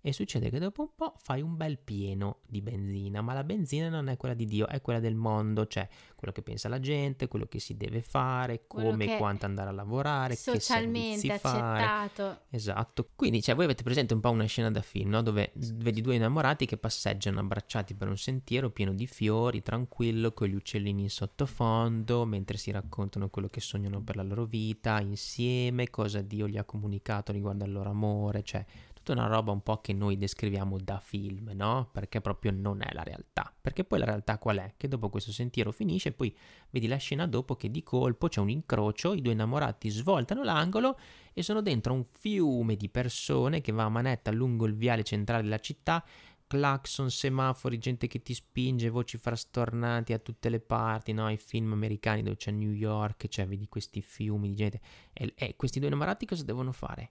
[0.06, 3.88] e succede che dopo un po' fai un bel pieno di benzina, ma la benzina
[3.88, 7.26] non è quella di Dio, è quella del mondo, cioè quello che pensa la gente,
[7.26, 12.22] quello che si deve fare, come e quanto andare a lavorare, socialmente che accettato.
[12.22, 12.40] Fare.
[12.50, 13.08] Esatto.
[13.16, 15.22] Quindi, cioè, voi avete presente un po' una scena da film, no?
[15.22, 20.48] Dove vedi due innamorati che passeggiano abbracciati per un sentiero pieno di fiori, tranquillo, con
[20.48, 25.88] gli uccellini in sottofondo, mentre si raccontano quello che sognano per la loro vita, insieme,
[25.88, 28.62] cosa Dio gli ha comunicato riguardo al loro amore, cioè
[29.04, 31.90] tutta una roba un po' che noi descriviamo da film, no?
[31.92, 33.54] Perché proprio non è la realtà.
[33.60, 34.74] Perché poi la realtà qual è?
[34.78, 36.34] Che dopo questo sentiero finisce, poi
[36.70, 40.98] vedi la scena dopo che di colpo c'è un incrocio, i due innamorati svoltano l'angolo
[41.34, 45.42] e sono dentro un fiume di persone che va a manetta lungo il viale centrale
[45.42, 46.02] della città
[46.46, 51.28] clacson, semafori, gente che ti spinge, voci frastornanti a tutte le parti, no?
[51.28, 54.80] I film americani dove c'è New York, cioè vedi questi fiumi di gente.
[55.12, 57.10] E, e questi due innamorati cosa devono fare?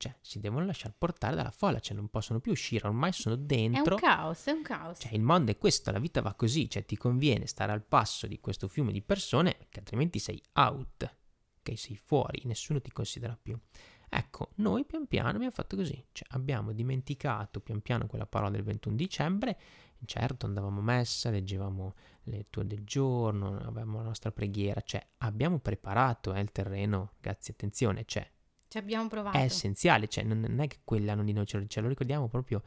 [0.00, 3.98] Cioè, si devono lasciare portare dalla folla, cioè non possono più uscire, ormai sono dentro.
[3.98, 4.98] È un caos, è un caos.
[4.98, 8.26] Cioè, il mondo è questo, la vita va così, cioè ti conviene stare al passo
[8.26, 11.16] di questo fiume di persone, che altrimenti sei out,
[11.58, 11.78] ok?
[11.78, 13.60] Sei fuori, nessuno ti considera più.
[14.08, 18.62] Ecco, noi pian piano abbiamo fatto così, cioè abbiamo dimenticato pian piano quella parola del
[18.62, 19.58] 21 dicembre,
[20.06, 25.58] certo andavamo a messa, leggevamo le letture del giorno, avevamo la nostra preghiera, cioè abbiamo
[25.58, 28.26] preparato eh, il terreno, ragazzi attenzione, cioè
[28.70, 29.36] ci abbiamo provato.
[29.36, 32.28] È essenziale, cioè non, non è che quell'anno di noi ce lo, ce lo ricordiamo
[32.28, 32.62] proprio.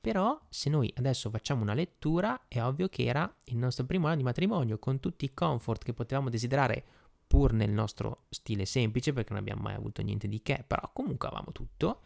[0.00, 4.18] Però se noi adesso facciamo una lettura, è ovvio che era il nostro primo anno
[4.18, 6.84] di matrimonio, con tutti i comfort che potevamo desiderare,
[7.26, 11.26] pur nel nostro stile semplice, perché non abbiamo mai avuto niente di che, però comunque
[11.26, 12.02] avevamo tutto.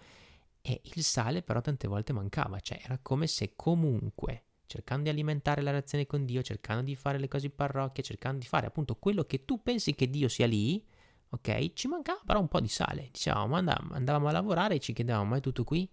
[0.63, 5.61] E il sale però tante volte mancava, cioè era come se comunque, cercando di alimentare
[5.61, 8.97] la relazione con Dio, cercando di fare le cose in parrocchia, cercando di fare appunto
[8.97, 10.83] quello che tu pensi che Dio sia lì,
[11.31, 11.73] ok?
[11.73, 13.09] Ci mancava però un po' di sale.
[13.11, 15.89] Dicevamo, andavamo, andavamo a lavorare e ci chiedevamo, ma è tutto qui?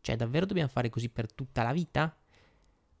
[0.00, 2.16] Cioè, davvero dobbiamo fare così per tutta la vita?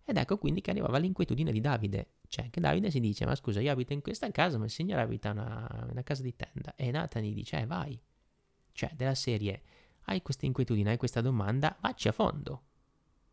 [0.04, 2.14] Ed ecco quindi che arrivava l'inquietudine di Davide.
[2.28, 5.02] Cioè, che Davide si dice, ma scusa, io abito in questa casa, ma il Signore
[5.02, 6.74] abita una, una casa di tenda.
[6.76, 8.00] E Nathan gli dice, eh, vai.
[8.72, 9.62] Cioè, della serie,
[10.04, 12.62] hai questa inquietudine, hai questa domanda, vacci a fondo.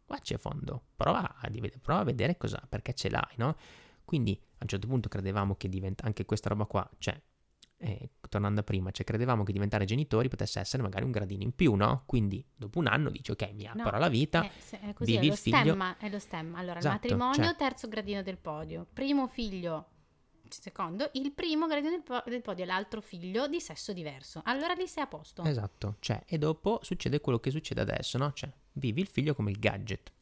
[0.08, 0.88] Vacci a fondo.
[0.96, 3.56] Prova a, prova a vedere cosa, perché ce l'hai, no?
[4.04, 7.20] Quindi, a un certo punto credevamo che diventa anche questa roba qua, cioè,
[7.78, 11.54] eh, tornando a prima, cioè credevamo che diventare genitori potesse essere magari un gradino in
[11.54, 12.04] più, no?
[12.06, 15.28] Quindi dopo un anno dici ok, mi apro no, la vita, è, è così, vivi
[15.28, 15.58] è il figlio.
[15.58, 16.58] Stemma, è lo stemma.
[16.60, 17.56] Allora, esatto, il matrimonio, cioè...
[17.56, 19.90] terzo gradino del podio, primo figlio,
[20.48, 24.42] secondo, il primo gradino del, po- del podio è l'altro figlio di sesso diverso.
[24.46, 25.44] Allora lì sei a posto.
[25.44, 28.32] Esatto, cioè, e dopo succede quello che succede adesso, no?
[28.34, 30.14] Cioè, vivi il figlio come il gadget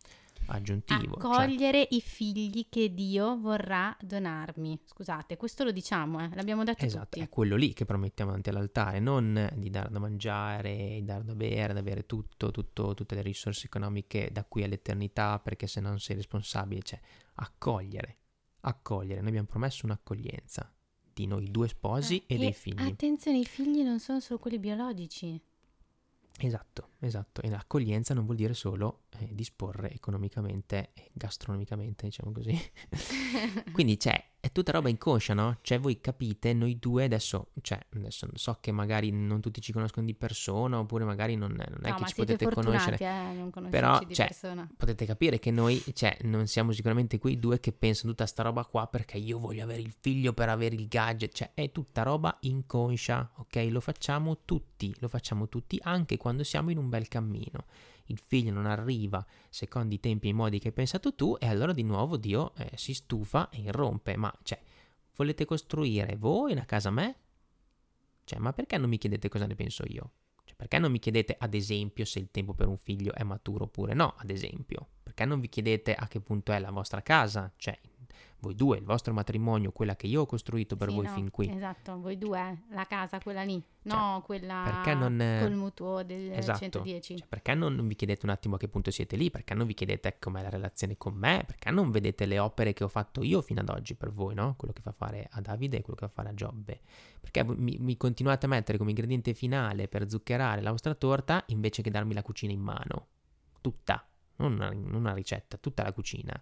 [0.47, 1.15] aggiuntivo.
[1.15, 1.88] Accogliere cioè.
[1.91, 4.79] i figli che Dio vorrà donarmi.
[4.86, 6.29] Scusate, questo lo diciamo, eh?
[6.34, 7.19] l'abbiamo detto esatto, tutti.
[7.21, 11.36] è quello lì che promettiamo davanti all'altare, non di dare da mangiare, di dare da
[11.36, 15.99] bere, di avere tutto, tutto, tutte le risorse economiche da qui all'eternità, perché se non
[15.99, 16.99] sei responsabile, cioè
[17.36, 18.17] accogliere,
[18.62, 19.19] accogliere.
[19.19, 20.73] Noi abbiamo promesso un'accoglienza
[21.13, 22.82] di noi due sposi eh, e, e dei figli.
[22.82, 25.39] Attenzione, i figli non sono solo quelli biologici.
[26.39, 27.41] Esatto, esatto.
[27.41, 32.58] E l'accoglienza non vuol dire solo eh, disporre economicamente e gastronomicamente, diciamo così.
[33.72, 35.60] Quindi c'è è tutta roba inconscia, no?
[35.62, 40.06] Cioè, voi capite, noi due adesso, cioè, adesso so che magari non tutti ci conoscono
[40.06, 42.97] di persona, oppure magari non, non è no, che ci potete conoscere.
[42.97, 44.29] Eh, non però, di cioè,
[44.75, 48.65] potete capire che noi, cioè, non siamo sicuramente quei due che pensano tutta sta roba
[48.65, 51.34] qua perché io voglio avere il figlio per avere il gadget.
[51.34, 53.67] Cioè, è tutta roba inconscia, ok?
[53.69, 57.63] Lo facciamo tutti, lo facciamo tutti anche quando siamo in un bel cammino
[58.08, 61.48] il figlio non arriva secondo i tempi e i modi che hai pensato tu e
[61.48, 64.18] allora di nuovo Dio eh, si stufa e irrompe.
[64.18, 64.62] Ma cioè,
[65.16, 67.16] volete costruire voi una casa a me?
[68.26, 70.12] Cioè, ma perché non mi chiedete cosa ne penso io?
[70.46, 73.66] Cioè, perché non mi chiedete, ad esempio, se il tempo per un figlio è maturo
[73.66, 74.88] oppure no, ad esempio?
[75.04, 77.52] Perché non vi chiedete a che punto è la vostra casa?
[77.56, 77.78] Cioè,
[78.44, 81.30] voi due, il vostro matrimonio, quella che io ho costruito per sì, voi no, fin
[81.32, 81.50] qui.
[81.50, 86.60] Esatto, voi due, la casa, quella lì, cioè, no quella non, col mutuo del esatto,
[86.60, 87.18] 110.
[87.20, 89.32] Cioè, perché non vi chiedete un attimo a che punto siete lì?
[89.32, 91.44] Perché non vi chiedete com'è la relazione con me?
[91.46, 94.56] Perché non vedete le opere che ho fatto io fino ad oggi per voi, no?
[94.58, 96.82] Quello che fa fare a Davide e quello che fa fare a Giobbe.
[97.22, 101.82] Perché mi, mi continuate a mettere come ingrediente finale per zuccherare la vostra torta invece
[101.82, 103.08] che darmi la cucina in mano.
[103.62, 104.06] Tutta,
[104.38, 106.42] non una, non una ricetta, tutta la cucina.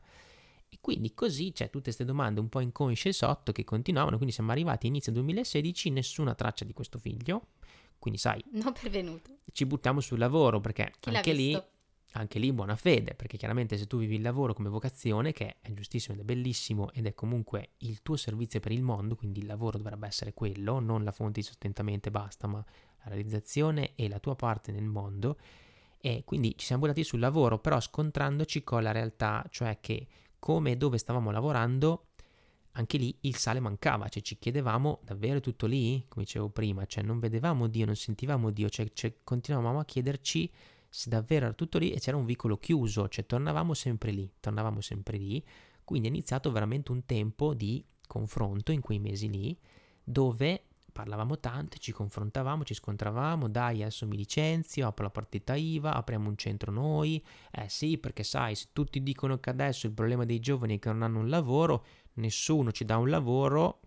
[0.73, 4.51] E quindi così c'è tutte queste domande un po' inconsce sotto che continuavano, quindi siamo
[4.51, 7.47] arrivati a inizio 2016, nessuna traccia di questo figlio,
[7.99, 8.41] quindi sai...
[8.51, 9.39] Non pervenuto.
[9.51, 11.61] Ci buttiamo sul lavoro perché Chi anche lì...
[12.15, 15.71] Anche lì buona fede, perché chiaramente se tu vivi il lavoro come vocazione, che è
[15.71, 19.45] giustissimo ed è bellissimo ed è comunque il tuo servizio per il mondo, quindi il
[19.45, 24.09] lavoro dovrebbe essere quello, non la fonte di sostentamento e basta, ma la realizzazione e
[24.09, 25.37] la tua parte nel mondo,
[26.03, 30.07] E quindi ci siamo buttati sul lavoro, però scontrandoci con la realtà, cioè che
[30.41, 32.07] come e dove stavamo lavorando,
[32.71, 37.03] anche lì il sale mancava, cioè ci chiedevamo davvero tutto lì, come dicevo prima, cioè
[37.03, 40.51] non vedevamo Dio, non sentivamo Dio, cioè, cioè continuavamo a chiederci
[40.89, 44.81] se davvero era tutto lì e c'era un vicolo chiuso, cioè tornavamo sempre lì, tornavamo
[44.81, 45.43] sempre lì,
[45.83, 49.55] quindi è iniziato veramente un tempo di confronto in quei mesi lì,
[50.03, 55.93] dove parlavamo tanto, ci confrontavamo, ci scontravamo, dai adesso mi licenzio, apro la partita IVA,
[55.93, 60.25] apriamo un centro noi, eh sì perché sai se tutti dicono che adesso il problema
[60.25, 63.79] dei giovani è che non hanno un lavoro, nessuno ci dà un lavoro,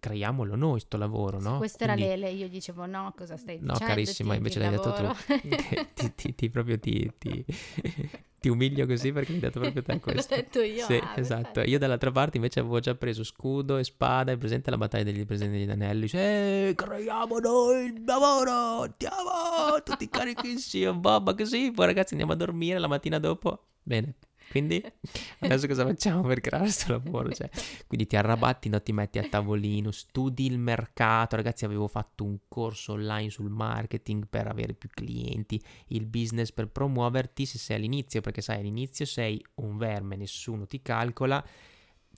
[0.00, 1.58] creiamolo noi sto lavoro, no?
[1.58, 3.78] Questo era Lele, io dicevo no, cosa stai dicendo?
[3.78, 9.38] No carissima, invece l'hai detto tu, ti, ti, proprio ti, ti, umilio così perché mi
[9.38, 10.34] hai detto proprio te questo.
[10.34, 10.84] L'ho detto io.
[10.84, 11.42] Sì, ah, esatto.
[11.42, 11.70] perfetto.
[11.70, 14.32] Io dall'altra parte invece avevo già preso scudo e spada.
[14.32, 16.02] È presente la battaglia degli presenti degli anelli?
[16.02, 21.72] Dice, eh, creiamo noi il lavoro, andiamo, tutti carichissimi, babba così.
[21.72, 23.64] Poi ragazzi andiamo a dormire la mattina dopo.
[23.82, 24.14] Bene.
[24.50, 24.82] Quindi
[25.40, 27.30] adesso cosa facciamo per creare questo lavoro?
[27.30, 27.48] Cioè,
[27.86, 31.36] quindi ti arrabatti, no, ti metti a tavolino, studi il mercato.
[31.36, 36.68] Ragazzi, avevo fatto un corso online sul marketing per avere più clienti, il business per
[36.68, 41.44] promuoverti se sei all'inizio, perché sai, all'inizio sei un verme, nessuno ti calcola,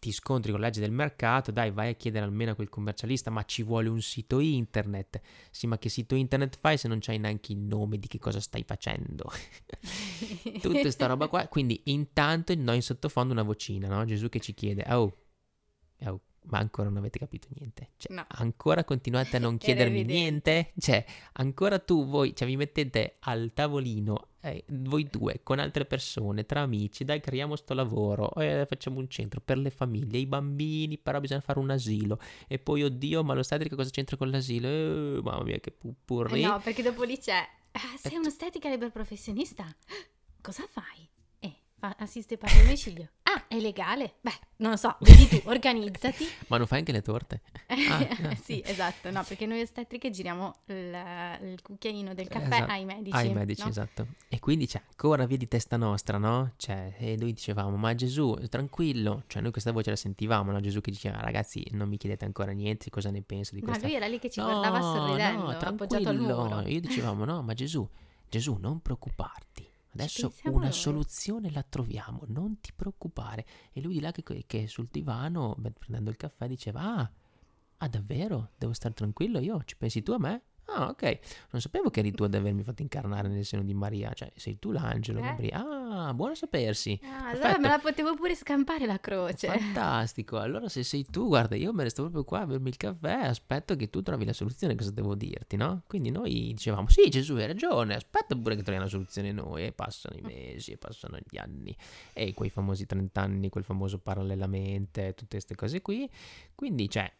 [0.00, 3.30] ti scontri con la legge del mercato, dai, vai a chiedere almeno a quel commercialista,
[3.30, 5.20] ma ci vuole un sito internet.
[5.50, 8.40] Sì, ma che sito internet fai se non c'hai neanche il nome di che cosa
[8.40, 9.30] stai facendo?
[10.60, 11.46] Tutta sta roba qua.
[11.48, 14.04] Quindi intanto noi in sottofondo una vocina, no?
[14.06, 15.16] Gesù che ci chiede, oh,
[16.06, 17.90] oh, ma ancora non avete capito niente.
[17.98, 18.24] Cioè, No.
[18.26, 20.72] ancora continuate a non chiedermi niente?
[20.78, 26.46] Cioè, ancora tu, voi, cioè vi mettete al tavolino, eh, voi due, con altre persone,
[26.46, 30.96] tra amici, dai, creiamo sto lavoro, eh, facciamo un centro per le famiglie, i bambini,
[30.98, 32.18] però bisogna fare un asilo.
[32.48, 34.68] E poi, oddio, ma l'ostetrica cosa c'entra con l'asilo?
[34.68, 36.42] Eh, mamma mia, che pupurri.
[36.42, 37.46] Eh no, perché dopo lì c'è.
[37.72, 39.64] "Ah, sei un'estetica libero professionista?
[40.40, 41.08] Cosa fai?
[41.80, 43.08] Fa- assiste per il domicilio.
[43.22, 44.16] Ah, è legale?
[44.20, 46.28] Beh, non lo so, vedi tu, organizzati.
[46.48, 47.40] Ma non fai anche le torte?
[47.90, 48.34] Ah, ah.
[48.34, 50.96] sì, esatto, no, perché noi ostetriche giriamo il,
[51.42, 53.16] il cucchiaino del caffè Esatto, ai medici.
[53.16, 53.68] Ai medici, no?
[53.68, 54.06] esatto.
[54.28, 56.52] E quindi c'è ancora via di testa nostra, no?
[56.56, 59.22] Cioè, e noi dicevamo, ma Gesù, tranquillo.
[59.28, 60.60] Cioè, noi questa voce la sentivamo, no?
[60.60, 63.86] Gesù che diceva, ragazzi, non mi chiedete ancora niente, cosa ne penso di Ma questa
[63.86, 66.60] lui era lì che ci No, guardava sorridendo, no, appoggiato al muro.
[66.66, 67.88] Io dicevamo, no, ma Gesù,
[68.28, 69.69] Gesù, non preoccuparti.
[69.92, 70.72] Adesso una noi.
[70.72, 73.44] soluzione la troviamo, non ti preoccupare.
[73.72, 77.10] E lui di là che, che sul divano, prendendo il caffè, diceva, ah,
[77.78, 78.50] ah, davvero?
[78.56, 79.62] Devo stare tranquillo io?
[79.64, 80.42] Ci pensi tu a me?
[80.66, 81.18] Ah, ok.
[81.50, 84.12] Non sapevo che eri tu ad avermi fatto incarnare nel seno di Maria.
[84.12, 85.22] Cioè, sei tu l'angelo, Eh?
[85.22, 85.56] Gabriele.
[85.56, 85.79] Ah,
[86.14, 86.98] buono a sapersi.
[87.02, 87.60] Ah, allora Perfetto.
[87.60, 89.48] me la potevo pure scampare la croce.
[89.48, 93.26] Fantastico, allora se sei tu, guarda, io me resto proprio qua a bermi il caffè,
[93.26, 95.82] aspetto che tu trovi la soluzione, cosa devo dirti, no?
[95.86, 99.72] Quindi noi dicevamo, sì Gesù hai ragione, aspetta pure che troviamo la soluzione noi, e
[99.72, 101.76] passano i mesi, e passano gli anni,
[102.12, 106.08] e quei famosi 30 anni, quel famoso parallelamente, tutte queste cose qui,
[106.54, 107.12] quindi cioè,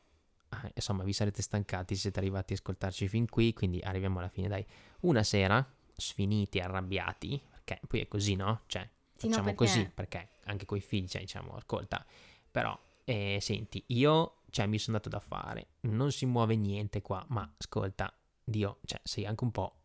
[0.51, 4.29] eh, insomma vi sarete stancati se siete arrivati a ascoltarci fin qui, quindi arriviamo alla
[4.29, 4.65] fine, dai,
[5.01, 5.65] una sera,
[5.97, 7.41] sfiniti, arrabbiati,
[7.75, 8.63] perché poi è così, no?
[8.67, 12.05] Cioè, Sì, no, facciamo perché- così, perché anche coi figli, cioè, diciamo, ascolta,
[12.51, 17.25] però, eh, senti, io, cioè, mi sono dato da fare, non si muove niente qua,
[17.29, 19.83] ma ascolta, Dio, cioè, sei anche un po',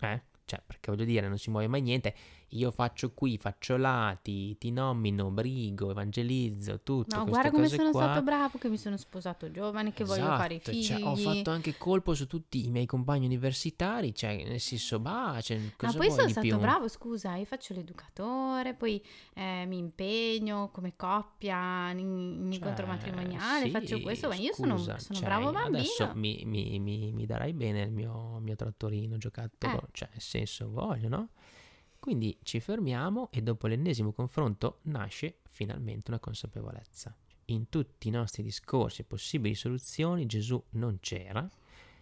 [0.00, 0.22] eh?
[0.44, 2.14] Cioè, perché voglio dire, non si muove mai niente,
[2.52, 7.90] io faccio qui, faccio là, ti, ti nomino, brigo, evangelizzo, tutto, No, guarda come sono
[7.90, 8.02] qua.
[8.04, 10.82] stato bravo, che mi sono sposato giovane, che voglio fare i Esatto, figli.
[10.84, 15.38] cioè, ho fatto anche colpo su tutti i miei compagni universitari, cioè, nel senso, bah,
[15.42, 16.58] cioè, Ma cosa poi vuoi sono stato più?
[16.58, 19.02] bravo, scusa, io faccio l'educatore, poi
[19.34, 24.54] eh, mi impegno come coppia in, in incontro Cioè, matrimoniale, sì, faccio questo, ma io
[24.54, 25.76] sono, sono cioè, bravo bambino.
[25.78, 29.88] Adesso mi, mi- mi- mi darai bene il mio, mio trattorino giocattolo, Eh.
[29.92, 31.28] cioè nel senso voglio, no?
[31.98, 37.14] Quindi ci fermiamo e dopo l'ennesimo confronto nasce finalmente una consapevolezza.
[37.46, 41.48] In tutti i nostri discorsi e possibili soluzioni Gesù non c'era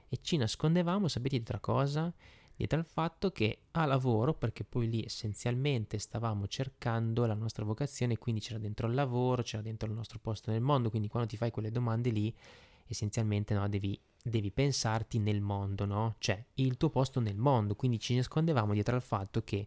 [0.08, 2.12] e ci nascondevamo, sapete dietro a cosa?
[2.54, 8.16] Dietro al fatto che a lavoro, perché poi lì essenzialmente stavamo cercando la nostra vocazione,
[8.16, 11.36] quindi c'era dentro il lavoro, c'era dentro il nostro posto nel mondo, quindi quando ti
[11.36, 12.34] fai quelle domande lì,
[12.86, 16.16] essenzialmente no, devi, devi pensarti nel mondo, no?
[16.18, 19.66] Cioè il tuo posto nel mondo, quindi ci nascondevamo dietro al fatto che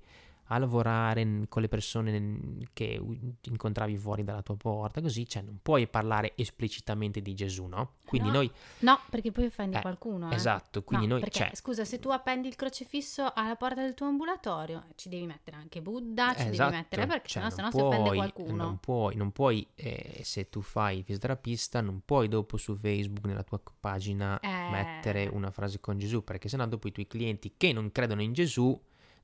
[0.52, 3.00] a lavorare con le persone che
[3.44, 7.98] incontravi fuori dalla tua porta, così, cioè non puoi parlare esplicitamente di Gesù, no?
[8.06, 10.32] Quindi No, noi, No, perché poi offendi Eh, qualcuno.
[10.32, 10.36] eh.
[10.36, 13.94] esatto, quindi No, noi, perché, cioè, scusa, se tu appendi il crocefisso alla porta del
[13.94, 17.70] tuo ambulatorio, ci devi mettere anche Buddha, ci Esatto, devi mettere perché cioè, sennò, sennò
[17.70, 18.64] non si offende puoi- qualcuno.
[18.64, 23.26] Non puoi, non puoi eh, se tu fai il fisioterapista, non puoi dopo su Facebook
[23.28, 24.70] nella tua pagina Eh.
[24.72, 28.34] mettere una frase con Gesù, perché sennò dopo i tuoi clienti che non credono in
[28.34, 28.80] Gesù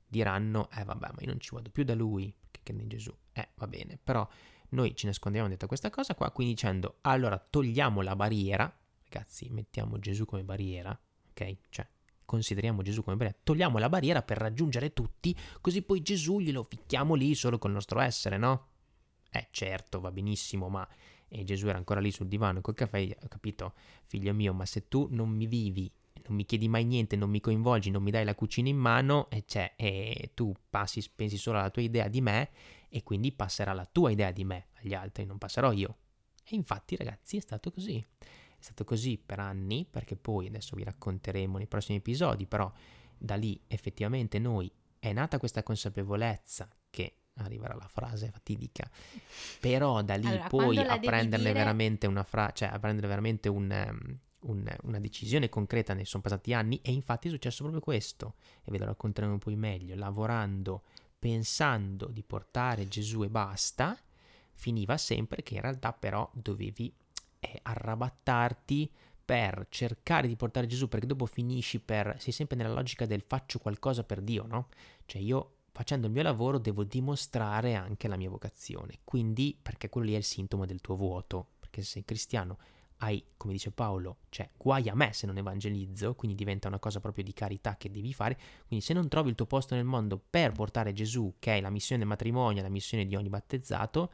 [0.06, 3.14] diranno, eh vabbè, ma io non ci vado più da lui, perché crede in Gesù.
[3.32, 4.26] Eh, va bene, però
[4.70, 8.72] noi ci nascondiamo dietro questa cosa qua, quindi dicendo, allora togliamo la barriera,
[9.04, 10.98] ragazzi, mettiamo Gesù come barriera,
[11.30, 11.56] ok?
[11.68, 11.88] Cioè,
[12.24, 17.14] consideriamo Gesù come barriera, togliamo la barriera per raggiungere tutti, così poi Gesù glielo ficchiamo
[17.14, 18.68] lì solo col nostro essere, no?
[19.30, 20.88] Eh, certo, va benissimo, ma
[21.28, 24.88] e Gesù era ancora lì sul divano col caffè, ho capito, figlio mio, ma se
[24.88, 25.90] tu non mi vivi,
[26.26, 29.28] non mi chiedi mai niente, non mi coinvolgi, non mi dai la cucina in mano,
[29.30, 32.50] e, cioè, e tu passi, pensi solo alla tua idea di me,
[32.88, 35.96] e quindi passerà la tua idea di me agli altri, non passerò io.
[36.44, 38.04] E infatti, ragazzi, è stato così.
[38.18, 42.72] È stato così per anni, perché poi adesso vi racconteremo nei prossimi episodi, però
[43.18, 48.90] da lì effettivamente noi è nata questa consapevolezza che arriverà la frase fatidica,
[49.60, 53.48] però da lì Allora, poi a prenderne dire- veramente una frase, cioè a prendere veramente
[53.48, 57.82] un, ehm, un- una decisione concreta, ne sono passati anni e infatti è successo proprio
[57.82, 58.34] questo,
[58.64, 60.82] e ve lo racconteremo poi meglio, lavorando,
[61.18, 63.98] pensando di portare Gesù e basta,
[64.52, 66.92] finiva sempre che in realtà però dovevi
[67.40, 68.90] eh, arrabattarti
[69.24, 73.58] per cercare di portare Gesù, perché dopo finisci per, sei sempre nella logica del faccio
[73.58, 74.68] qualcosa per Dio, no?
[75.04, 80.06] Cioè io facendo il mio lavoro devo dimostrare anche la mia vocazione, quindi perché quello
[80.06, 82.58] lì è il sintomo del tuo vuoto, perché se sei cristiano
[82.98, 87.00] hai, come dice Paolo, cioè guai a me se non evangelizzo, quindi diventa una cosa
[87.00, 90.20] proprio di carità che devi fare, quindi se non trovi il tuo posto nel mondo
[90.30, 94.10] per portare Gesù, che è la missione del matrimonio, la missione di ogni battezzato,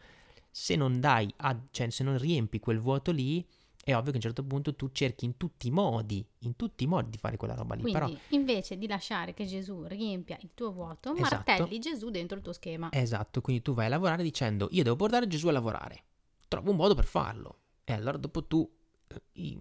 [0.51, 3.47] se non dai, a- cioè se non riempi quel vuoto lì,
[3.85, 6.85] è ovvio che a un certo punto tu cerchi in tutti i modi, in tutti
[6.85, 10.39] i modi di fare quella roba lì, Quindi, però invece di lasciare che Gesù riempia
[10.43, 11.51] il tuo vuoto, Esatto.
[11.51, 12.91] martelli Gesù dentro il tuo schema.
[12.93, 16.05] Esatto, quindi tu vai a lavorare dicendo io devo portare Gesù a lavorare,
[16.49, 17.57] trovo un modo per farlo.
[17.93, 18.69] E allora dopo tu
[19.09, 19.21] eh,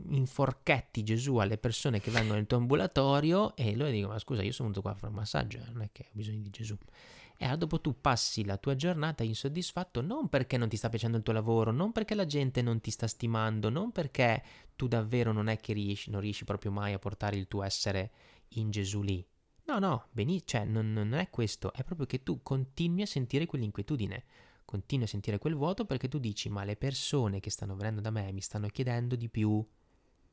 [0.09, 4.51] inforchetti Gesù alle persone che vengono nel tuo ambulatorio e loro dicono ma scusa io
[4.51, 6.77] sono venuto qua a fare un massaggio, eh, non è che ho bisogno di Gesù.
[7.37, 11.17] E allora dopo tu passi la tua giornata insoddisfatto non perché non ti sta piacendo
[11.17, 14.43] il tuo lavoro, non perché la gente non ti sta stimando, non perché
[14.75, 18.11] tu davvero non è che riesci, non riesci proprio mai a portare il tuo essere
[18.49, 19.25] in Gesù lì.
[19.65, 23.45] No, no, benissimo, cioè non, non è questo, è proprio che tu continui a sentire
[23.45, 24.23] quell'inquietudine,
[24.71, 28.09] continui a sentire quel vuoto perché tu dici ma le persone che stanno venendo da
[28.09, 29.61] me mi stanno chiedendo di più,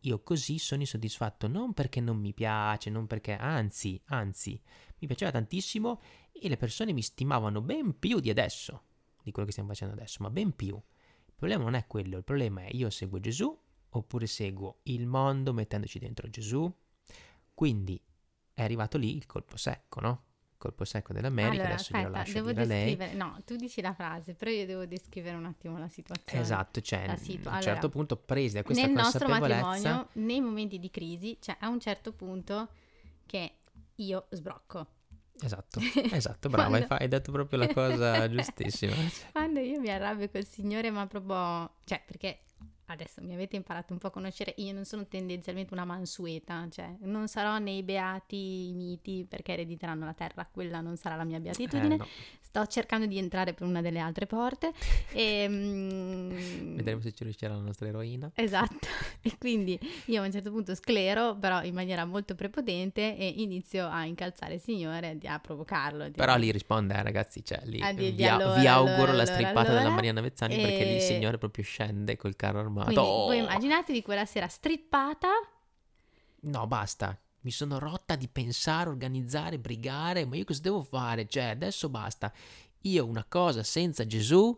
[0.03, 4.61] io così sono insoddisfatto, non perché non mi piace, non perché, anzi, anzi,
[5.01, 8.84] mi piaceva tantissimo e le persone mi stimavano ben più di adesso,
[9.24, 10.76] di quello che stiamo facendo adesso, ma ben più.
[10.76, 13.61] Il problema non è quello, il problema è io seguo Gesù
[13.91, 16.72] oppure seguo il mondo mettendoci dentro Gesù.
[17.53, 18.01] Quindi
[18.53, 20.26] è arrivato lì il colpo secco, no?
[20.59, 22.84] Colpo secco dell'America, allora, adesso glielo aspetta, lascio devo a lei.
[22.96, 23.14] descrivere.
[23.14, 26.42] No, tu dici la frase, però io devo descrivere un attimo la situazione.
[26.42, 30.09] Esatto, cioè a situ- un allora, certo punto presi da questa Nel nostro consapevolezza matrimonio,
[30.14, 32.68] nei momenti di crisi, cioè a un certo punto
[33.24, 33.52] che
[33.94, 34.86] io sbrocco.
[35.40, 35.78] Esatto,
[36.11, 38.94] esatto, brava, hai, Quando- hai detto proprio la cosa giustissima.
[39.30, 41.70] Quando io mi arrabbio col Signore, ma proprio...
[41.84, 42.40] Cioè, perché
[42.89, 46.95] adesso mi avete imparato un po' a conoscere, io non sono tendenzialmente una mansueta, cioè
[47.01, 51.39] non sarò nei beati i miti perché erediteranno la terra, quella non sarà la mia
[51.41, 51.95] beatitudine.
[51.95, 52.07] Eh, no.
[52.49, 54.72] Sto cercando di entrare per una delle altre porte.
[55.12, 58.30] e, mm, Vedremo se ci riuscirà la nostra eroina.
[58.34, 58.86] Esatto,
[59.20, 63.86] e quindi io a un certo punto sclero, però in maniera molto prepotente, e inizio
[63.86, 66.05] a incalzare il Signore, a provocarlo.
[66.07, 68.93] di- Però lì risponde, eh, ragazzi, cioè lì Ah, di- di vi, allora, vi auguro
[68.95, 69.95] allora, la allora, strippata della allora.
[69.95, 72.76] Mariana Vezzani perché lì il E- signore proprio scende col carro armato.
[72.85, 75.29] Quindi voi immaginatevi quella sera strippata,
[76.41, 77.18] No, basta.
[77.41, 81.26] Mi sono rotta di pensare, organizzare, brigare, ma io cosa devo fare?
[81.26, 82.33] Cioè, adesso basta.
[82.83, 84.57] Io una cosa senza Gesù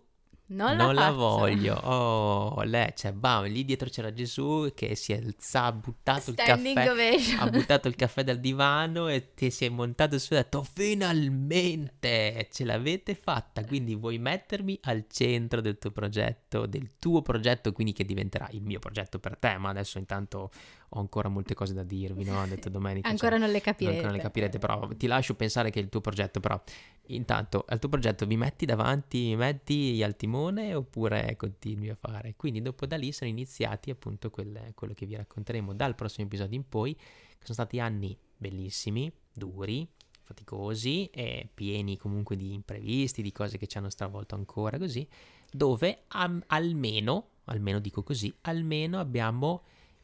[0.50, 1.74] non, non la, la voglio.
[1.74, 6.36] Oh, lei, cioè, bam, lì dietro c'era Gesù che si è alzato, ha buttato il
[6.40, 6.90] Standing caffè.
[6.90, 7.38] ovation.
[7.38, 10.62] ha buttato il caffè dal divano e ti si è montato su e ha detto
[10.64, 17.72] finalmente ce l'avete fatta quindi vuoi mettermi al centro del tuo progetto del tuo progetto
[17.72, 20.50] quindi che diventerà il mio progetto per te ma adesso intanto
[20.92, 22.40] ho ancora molte cose da dirvi no?
[22.40, 23.90] ha detto domenica Ancora non le capirete.
[23.96, 26.60] ancora non le capirete però ti lascio pensare che il tuo progetto però
[27.06, 32.60] intanto al tuo progetto vi metti davanti metti al timone oppure continui a fare quindi
[32.62, 36.68] dopo da lì sono iniziati appunto quelle- quello che vi racconteremo dal prossimo episodio in
[36.68, 37.02] poi che
[37.44, 39.86] sono stati anni bellissimi duri
[40.22, 45.06] faticosi e pieni comunque di imprevisti di cose che ci hanno stravolto ancora così
[45.50, 49.62] dove am- almeno almeno dico così almeno abbiamo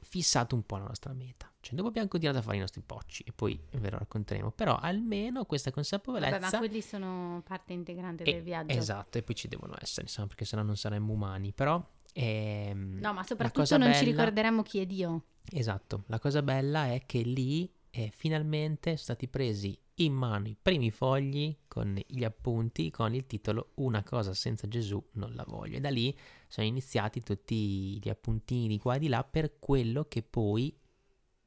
[0.08, 1.50] fissato un po' la nostra meta.
[1.60, 4.52] Cioè, dopo abbiamo continuato a fare i nostri pocci e poi ve lo racconteremo.
[4.52, 6.38] Però almeno questa consapevolezza.
[6.38, 8.72] Vabbè, ma quelli sono parte integrante e- del viaggio.
[8.72, 11.52] Esatto, e poi ci devono essere, insomma, perché sennò non saremmo umani.
[11.52, 11.84] Però.
[12.12, 15.24] ehm, No, ma soprattutto non ci bella- ricorderemo chi è Dio.
[15.50, 20.56] Esatto, la cosa bella è che lì eh, finalmente sono stati presi in mano i
[20.60, 25.76] primi fogli con gli appunti con il titolo Una cosa senza Gesù non la voglio.
[25.76, 26.16] E da lì
[26.48, 30.76] sono iniziati tutti gli appuntini di qua e di là per quello che poi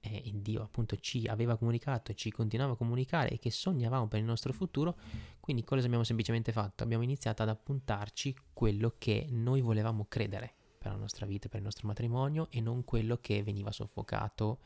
[0.02, 4.26] eh, Dio appunto ci aveva comunicato ci continuava a comunicare e che sognavamo per il
[4.26, 4.98] nostro futuro.
[5.40, 6.84] Quindi cosa abbiamo semplicemente fatto?
[6.84, 11.66] Abbiamo iniziato ad appuntarci quello che noi volevamo credere per la nostra vita, per il
[11.66, 14.60] nostro matrimonio e non quello che veniva soffocato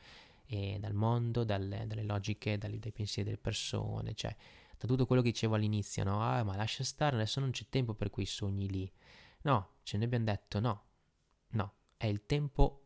[0.45, 4.35] eh, dal mondo, dalle, dalle logiche, dai, dai, pensieri delle persone, cioè
[4.77, 6.21] da tutto quello che dicevo all'inizio, no?
[6.21, 8.91] Ah, ma lascia stare, adesso non c'è tempo per quei sogni lì.
[9.43, 10.83] No, ce ne abbiamo detto no,
[11.51, 12.81] no, è il tempo,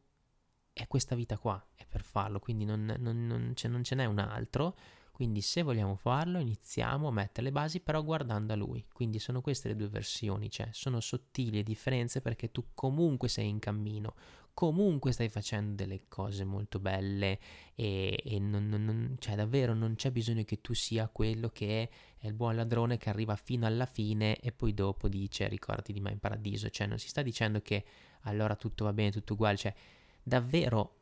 [0.74, 4.05] è questa vita qua, è per farlo, quindi non, non, non, ce, non ce n'è
[4.05, 4.76] un altro.
[5.18, 8.86] Quindi se vogliamo farlo iniziamo a mettere le basi però guardando a lui.
[8.93, 13.49] Quindi sono queste le due versioni, cioè sono sottili le differenze perché tu comunque sei
[13.49, 14.14] in cammino,
[14.58, 17.38] comunque stai facendo delle cose molto belle
[17.76, 22.26] e, e non, non, cioè davvero non c'è bisogno che tu sia quello che è
[22.26, 26.10] il buon ladrone che arriva fino alla fine e poi dopo dice ricordati di me
[26.10, 27.86] in paradiso, cioè non si sta dicendo che
[28.22, 29.76] allora tutto va bene, tutto uguale, cioè
[30.24, 31.01] davvero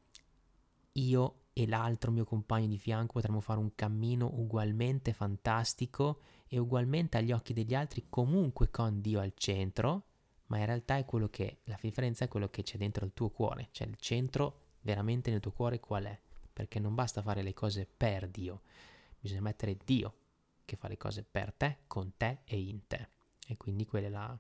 [0.91, 7.15] io e l'altro mio compagno di fianco potremmo fare un cammino ugualmente fantastico e ugualmente
[7.15, 10.07] agli occhi degli altri comunque con Dio al centro
[10.47, 13.29] ma in realtà è quello che, la differenza è quello che c'è dentro il tuo
[13.29, 16.19] cuore, cioè il centro veramente nel tuo cuore qual è,
[16.53, 18.61] perché non basta fare le cose per Dio,
[19.19, 20.13] bisogna mettere Dio
[20.65, 23.07] che fa le cose per te, con te e in te,
[23.47, 24.39] e quindi quella è la,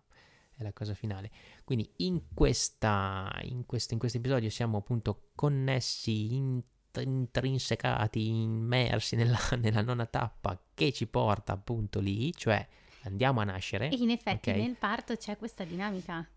[0.55, 1.31] è la cosa finale.
[1.63, 6.61] Quindi in, questa, in, questo, in questo episodio siamo appunto connessi, in,
[6.97, 12.67] intrinsecati, immersi nella, nella nona tappa che ci porta appunto lì, cioè
[13.05, 13.89] andiamo a nascere.
[13.89, 14.61] E in effetti okay?
[14.61, 16.27] nel parto c'è questa dinamica.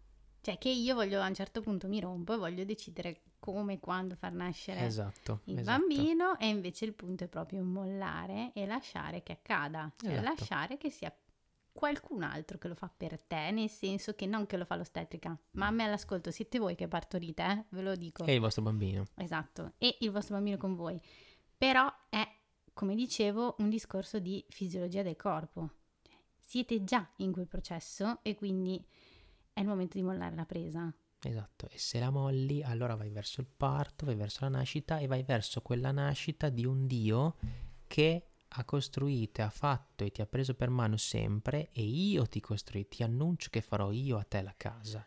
[0.40, 3.80] Cioè che io voglio a un certo punto mi rompo e voglio decidere come e
[3.80, 5.78] quando far nascere esatto, il esatto.
[5.78, 10.28] bambino e invece il punto è proprio mollare e lasciare che accada, cioè Esatto.
[10.28, 11.14] lasciare che sia
[11.72, 15.38] qualcun altro che lo fa per te, nel senso che non che lo fa l'ostetrica,
[15.52, 17.64] ma a me all'ascolto siete voi che partorite, eh?
[17.68, 18.24] ve lo dico.
[18.24, 19.04] E il vostro bambino.
[19.16, 21.00] Esatto, e il vostro bambino con voi.
[21.56, 22.26] Però è,
[22.72, 25.70] come dicevo, un discorso di fisiologia del corpo.
[26.48, 28.82] Siete già in quel processo e quindi
[29.52, 30.90] è il momento di mollare la presa.
[31.20, 35.06] Esatto, e se la molli, allora vai verso il parto, vai verso la nascita e
[35.06, 37.36] vai verso quella nascita di un Dio
[37.86, 42.40] che ha costruito, ha fatto e ti ha preso per mano sempre e io ti
[42.40, 45.06] costruisco, ti annuncio che farò io a te la casa,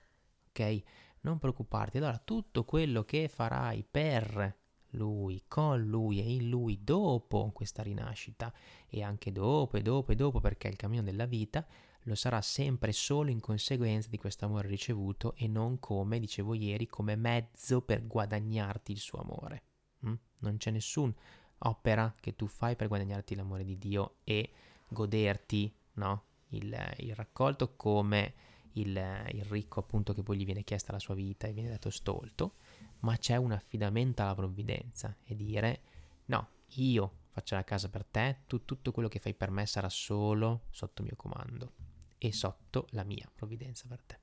[0.49, 0.81] ok?
[1.21, 4.60] Non preoccuparti, allora tutto quello che farai per
[4.91, 8.53] lui, con lui e in lui dopo questa rinascita
[8.87, 11.65] e anche dopo e dopo e dopo perché il cammino della vita,
[12.05, 16.87] lo sarà sempre solo in conseguenza di questo amore ricevuto e non come, dicevo ieri,
[16.87, 19.63] come mezzo per guadagnarti il suo amore.
[20.05, 20.13] Mm?
[20.39, 21.13] Non c'è nessun
[21.59, 24.51] opera che tu fai per guadagnarti l'amore di Dio e
[24.87, 26.23] goderti no?
[26.49, 28.33] il, il, raccolto come
[28.73, 28.89] il,
[29.31, 32.55] il, ricco appunto che poi gli viene chiesta la sua vita e viene dato stolto,
[33.01, 35.81] ma c'è un affidamento alla provvidenza e dire
[36.25, 39.89] no, io faccio la casa per te, tu tutto quello che fai per me sarà
[39.89, 41.73] solo sotto mio comando
[42.17, 44.19] e sotto la mia provvidenza per te.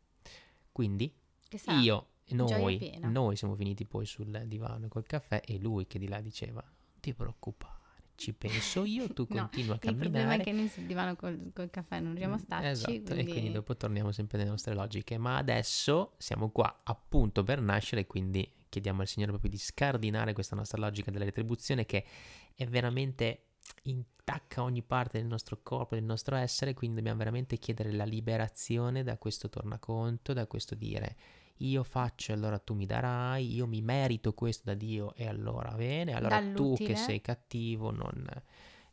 [0.70, 1.12] Quindi
[1.80, 6.08] io e noi, noi siamo finiti poi sul divano col caffè e lui che di
[6.08, 9.86] là diceva non ti preoccupare, ci penso io, tu continua no, a camminare.
[9.88, 12.68] Il problema è che noi sul divano col, col caffè non riusciamo a starci.
[12.68, 13.30] Esatto, quindi...
[13.30, 15.16] e quindi dopo torniamo sempre nelle nostre logiche.
[15.16, 20.56] Ma adesso siamo qua appunto per nascere, quindi chiediamo al Signore proprio di scardinare questa
[20.56, 22.04] nostra logica della retribuzione che
[22.54, 23.44] è veramente
[23.82, 29.02] intacca ogni parte del nostro corpo, del nostro essere, quindi dobbiamo veramente chiedere la liberazione
[29.02, 31.16] da questo tornaconto, da questo dire
[31.60, 35.72] io faccio e allora tu mi darai, io mi merito questo da Dio e allora
[35.74, 36.76] bene, allora Dall'utile.
[36.76, 38.26] tu che sei cattivo non...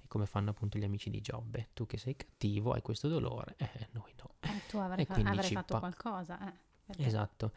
[0.07, 3.89] Come fanno appunto gli amici di Giobbe, tu che sei cattivo hai questo dolore, eh,
[3.91, 4.36] noi no.
[4.39, 6.47] Eh, tu avrai, E fa- avrai fatto pa- qualcosa.
[6.47, 6.53] Eh,
[6.86, 7.51] perché- Esatto.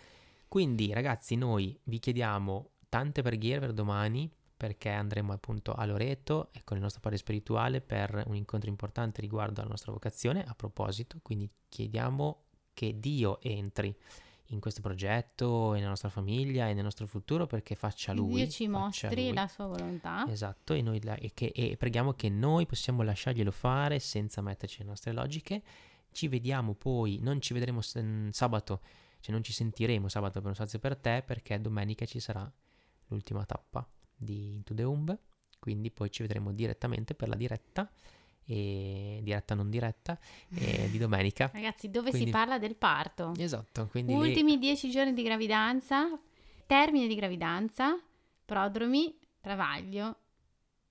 [0.48, 6.62] Quindi ragazzi noi vi chiediamo tante preghiere per domani perché andremo appunto a Loreto e
[6.64, 11.18] con il nostro padre spirituale per un incontro importante riguardo alla nostra vocazione a proposito,
[11.22, 12.42] quindi chiediamo
[12.74, 13.94] che Dio entri
[14.52, 18.48] in questo progetto e nella nostra famiglia e nel nostro futuro perché faccia lui Dio
[18.48, 19.34] ci mostri lui.
[19.34, 20.24] la sua volontà.
[20.28, 24.78] Esatto, e, noi la- e che- e preghiamo che noi possiamo lasciarglielo fare senza metterci
[24.78, 25.62] le nostre logiche.
[26.10, 27.80] Ci vediamo poi, non ci vedremo
[28.30, 28.80] sabato,
[29.28, 32.50] cioè non ci sentiremo sabato per un sazio per te perché domenica ci sarà
[33.08, 35.16] l'ultima tappa di Into the Umb,
[35.58, 37.90] quindi poi ci vedremo direttamente per la diretta,
[38.46, 40.18] e diretta non diretta,
[40.48, 41.50] e di domenica.
[41.52, 43.34] Ragazzi, dove Quindi- si parla del parto.
[43.36, 46.18] Esatto, quindi Ultimi dieci giorni di gravidanza,
[46.66, 48.00] termine di gravidanza,
[48.46, 50.16] prodromi, travaglio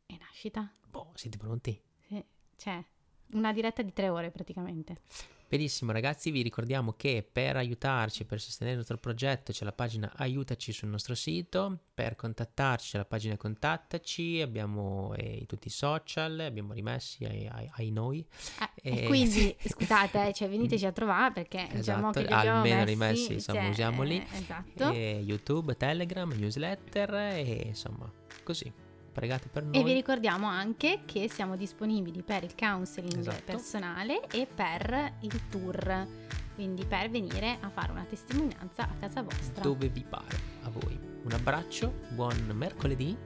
[0.06, 0.72] e nascita.
[0.86, 1.82] boh, siete pronti?
[2.08, 2.24] Sì.
[2.56, 2.84] cioè
[3.32, 5.02] una diretta di tre ore praticamente.
[5.50, 10.12] Benissimo ragazzi, vi ricordiamo che per aiutarci, per sostenere il nostro progetto c'è la pagina
[10.18, 16.42] Aiutaci sul nostro sito, per contattarci c'è la pagina Contattaci, abbiamo eh, tutti i social,
[16.42, 18.28] abbiamo rimessi ai, ai, ai noi.
[18.58, 19.04] Ah, e...
[19.04, 19.06] e...
[19.06, 23.70] quindi scusate, cioè, veniteci a trovare perché diciamo esatto, che almeno messi, rimessi, insomma, cioè,
[23.70, 24.18] usiamoli.
[24.18, 24.92] Eh, esatto.
[24.92, 28.12] YouTube, Telegram, newsletter e insomma,
[28.44, 28.87] così
[29.18, 29.74] pregate per noi.
[29.80, 33.42] E vi ricordiamo anche che siamo disponibili per il counseling Esatto.
[33.46, 36.06] personale e per il tour,
[36.54, 39.64] quindi per venire a fare una testimonianza a casa vostra.
[39.64, 41.00] Dove vi pare a voi.
[41.24, 43.18] Un abbraccio, buon mercoledì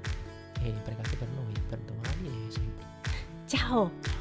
[0.62, 2.86] e pregate per noi, per domani e sempre.
[3.46, 4.20] Ciao!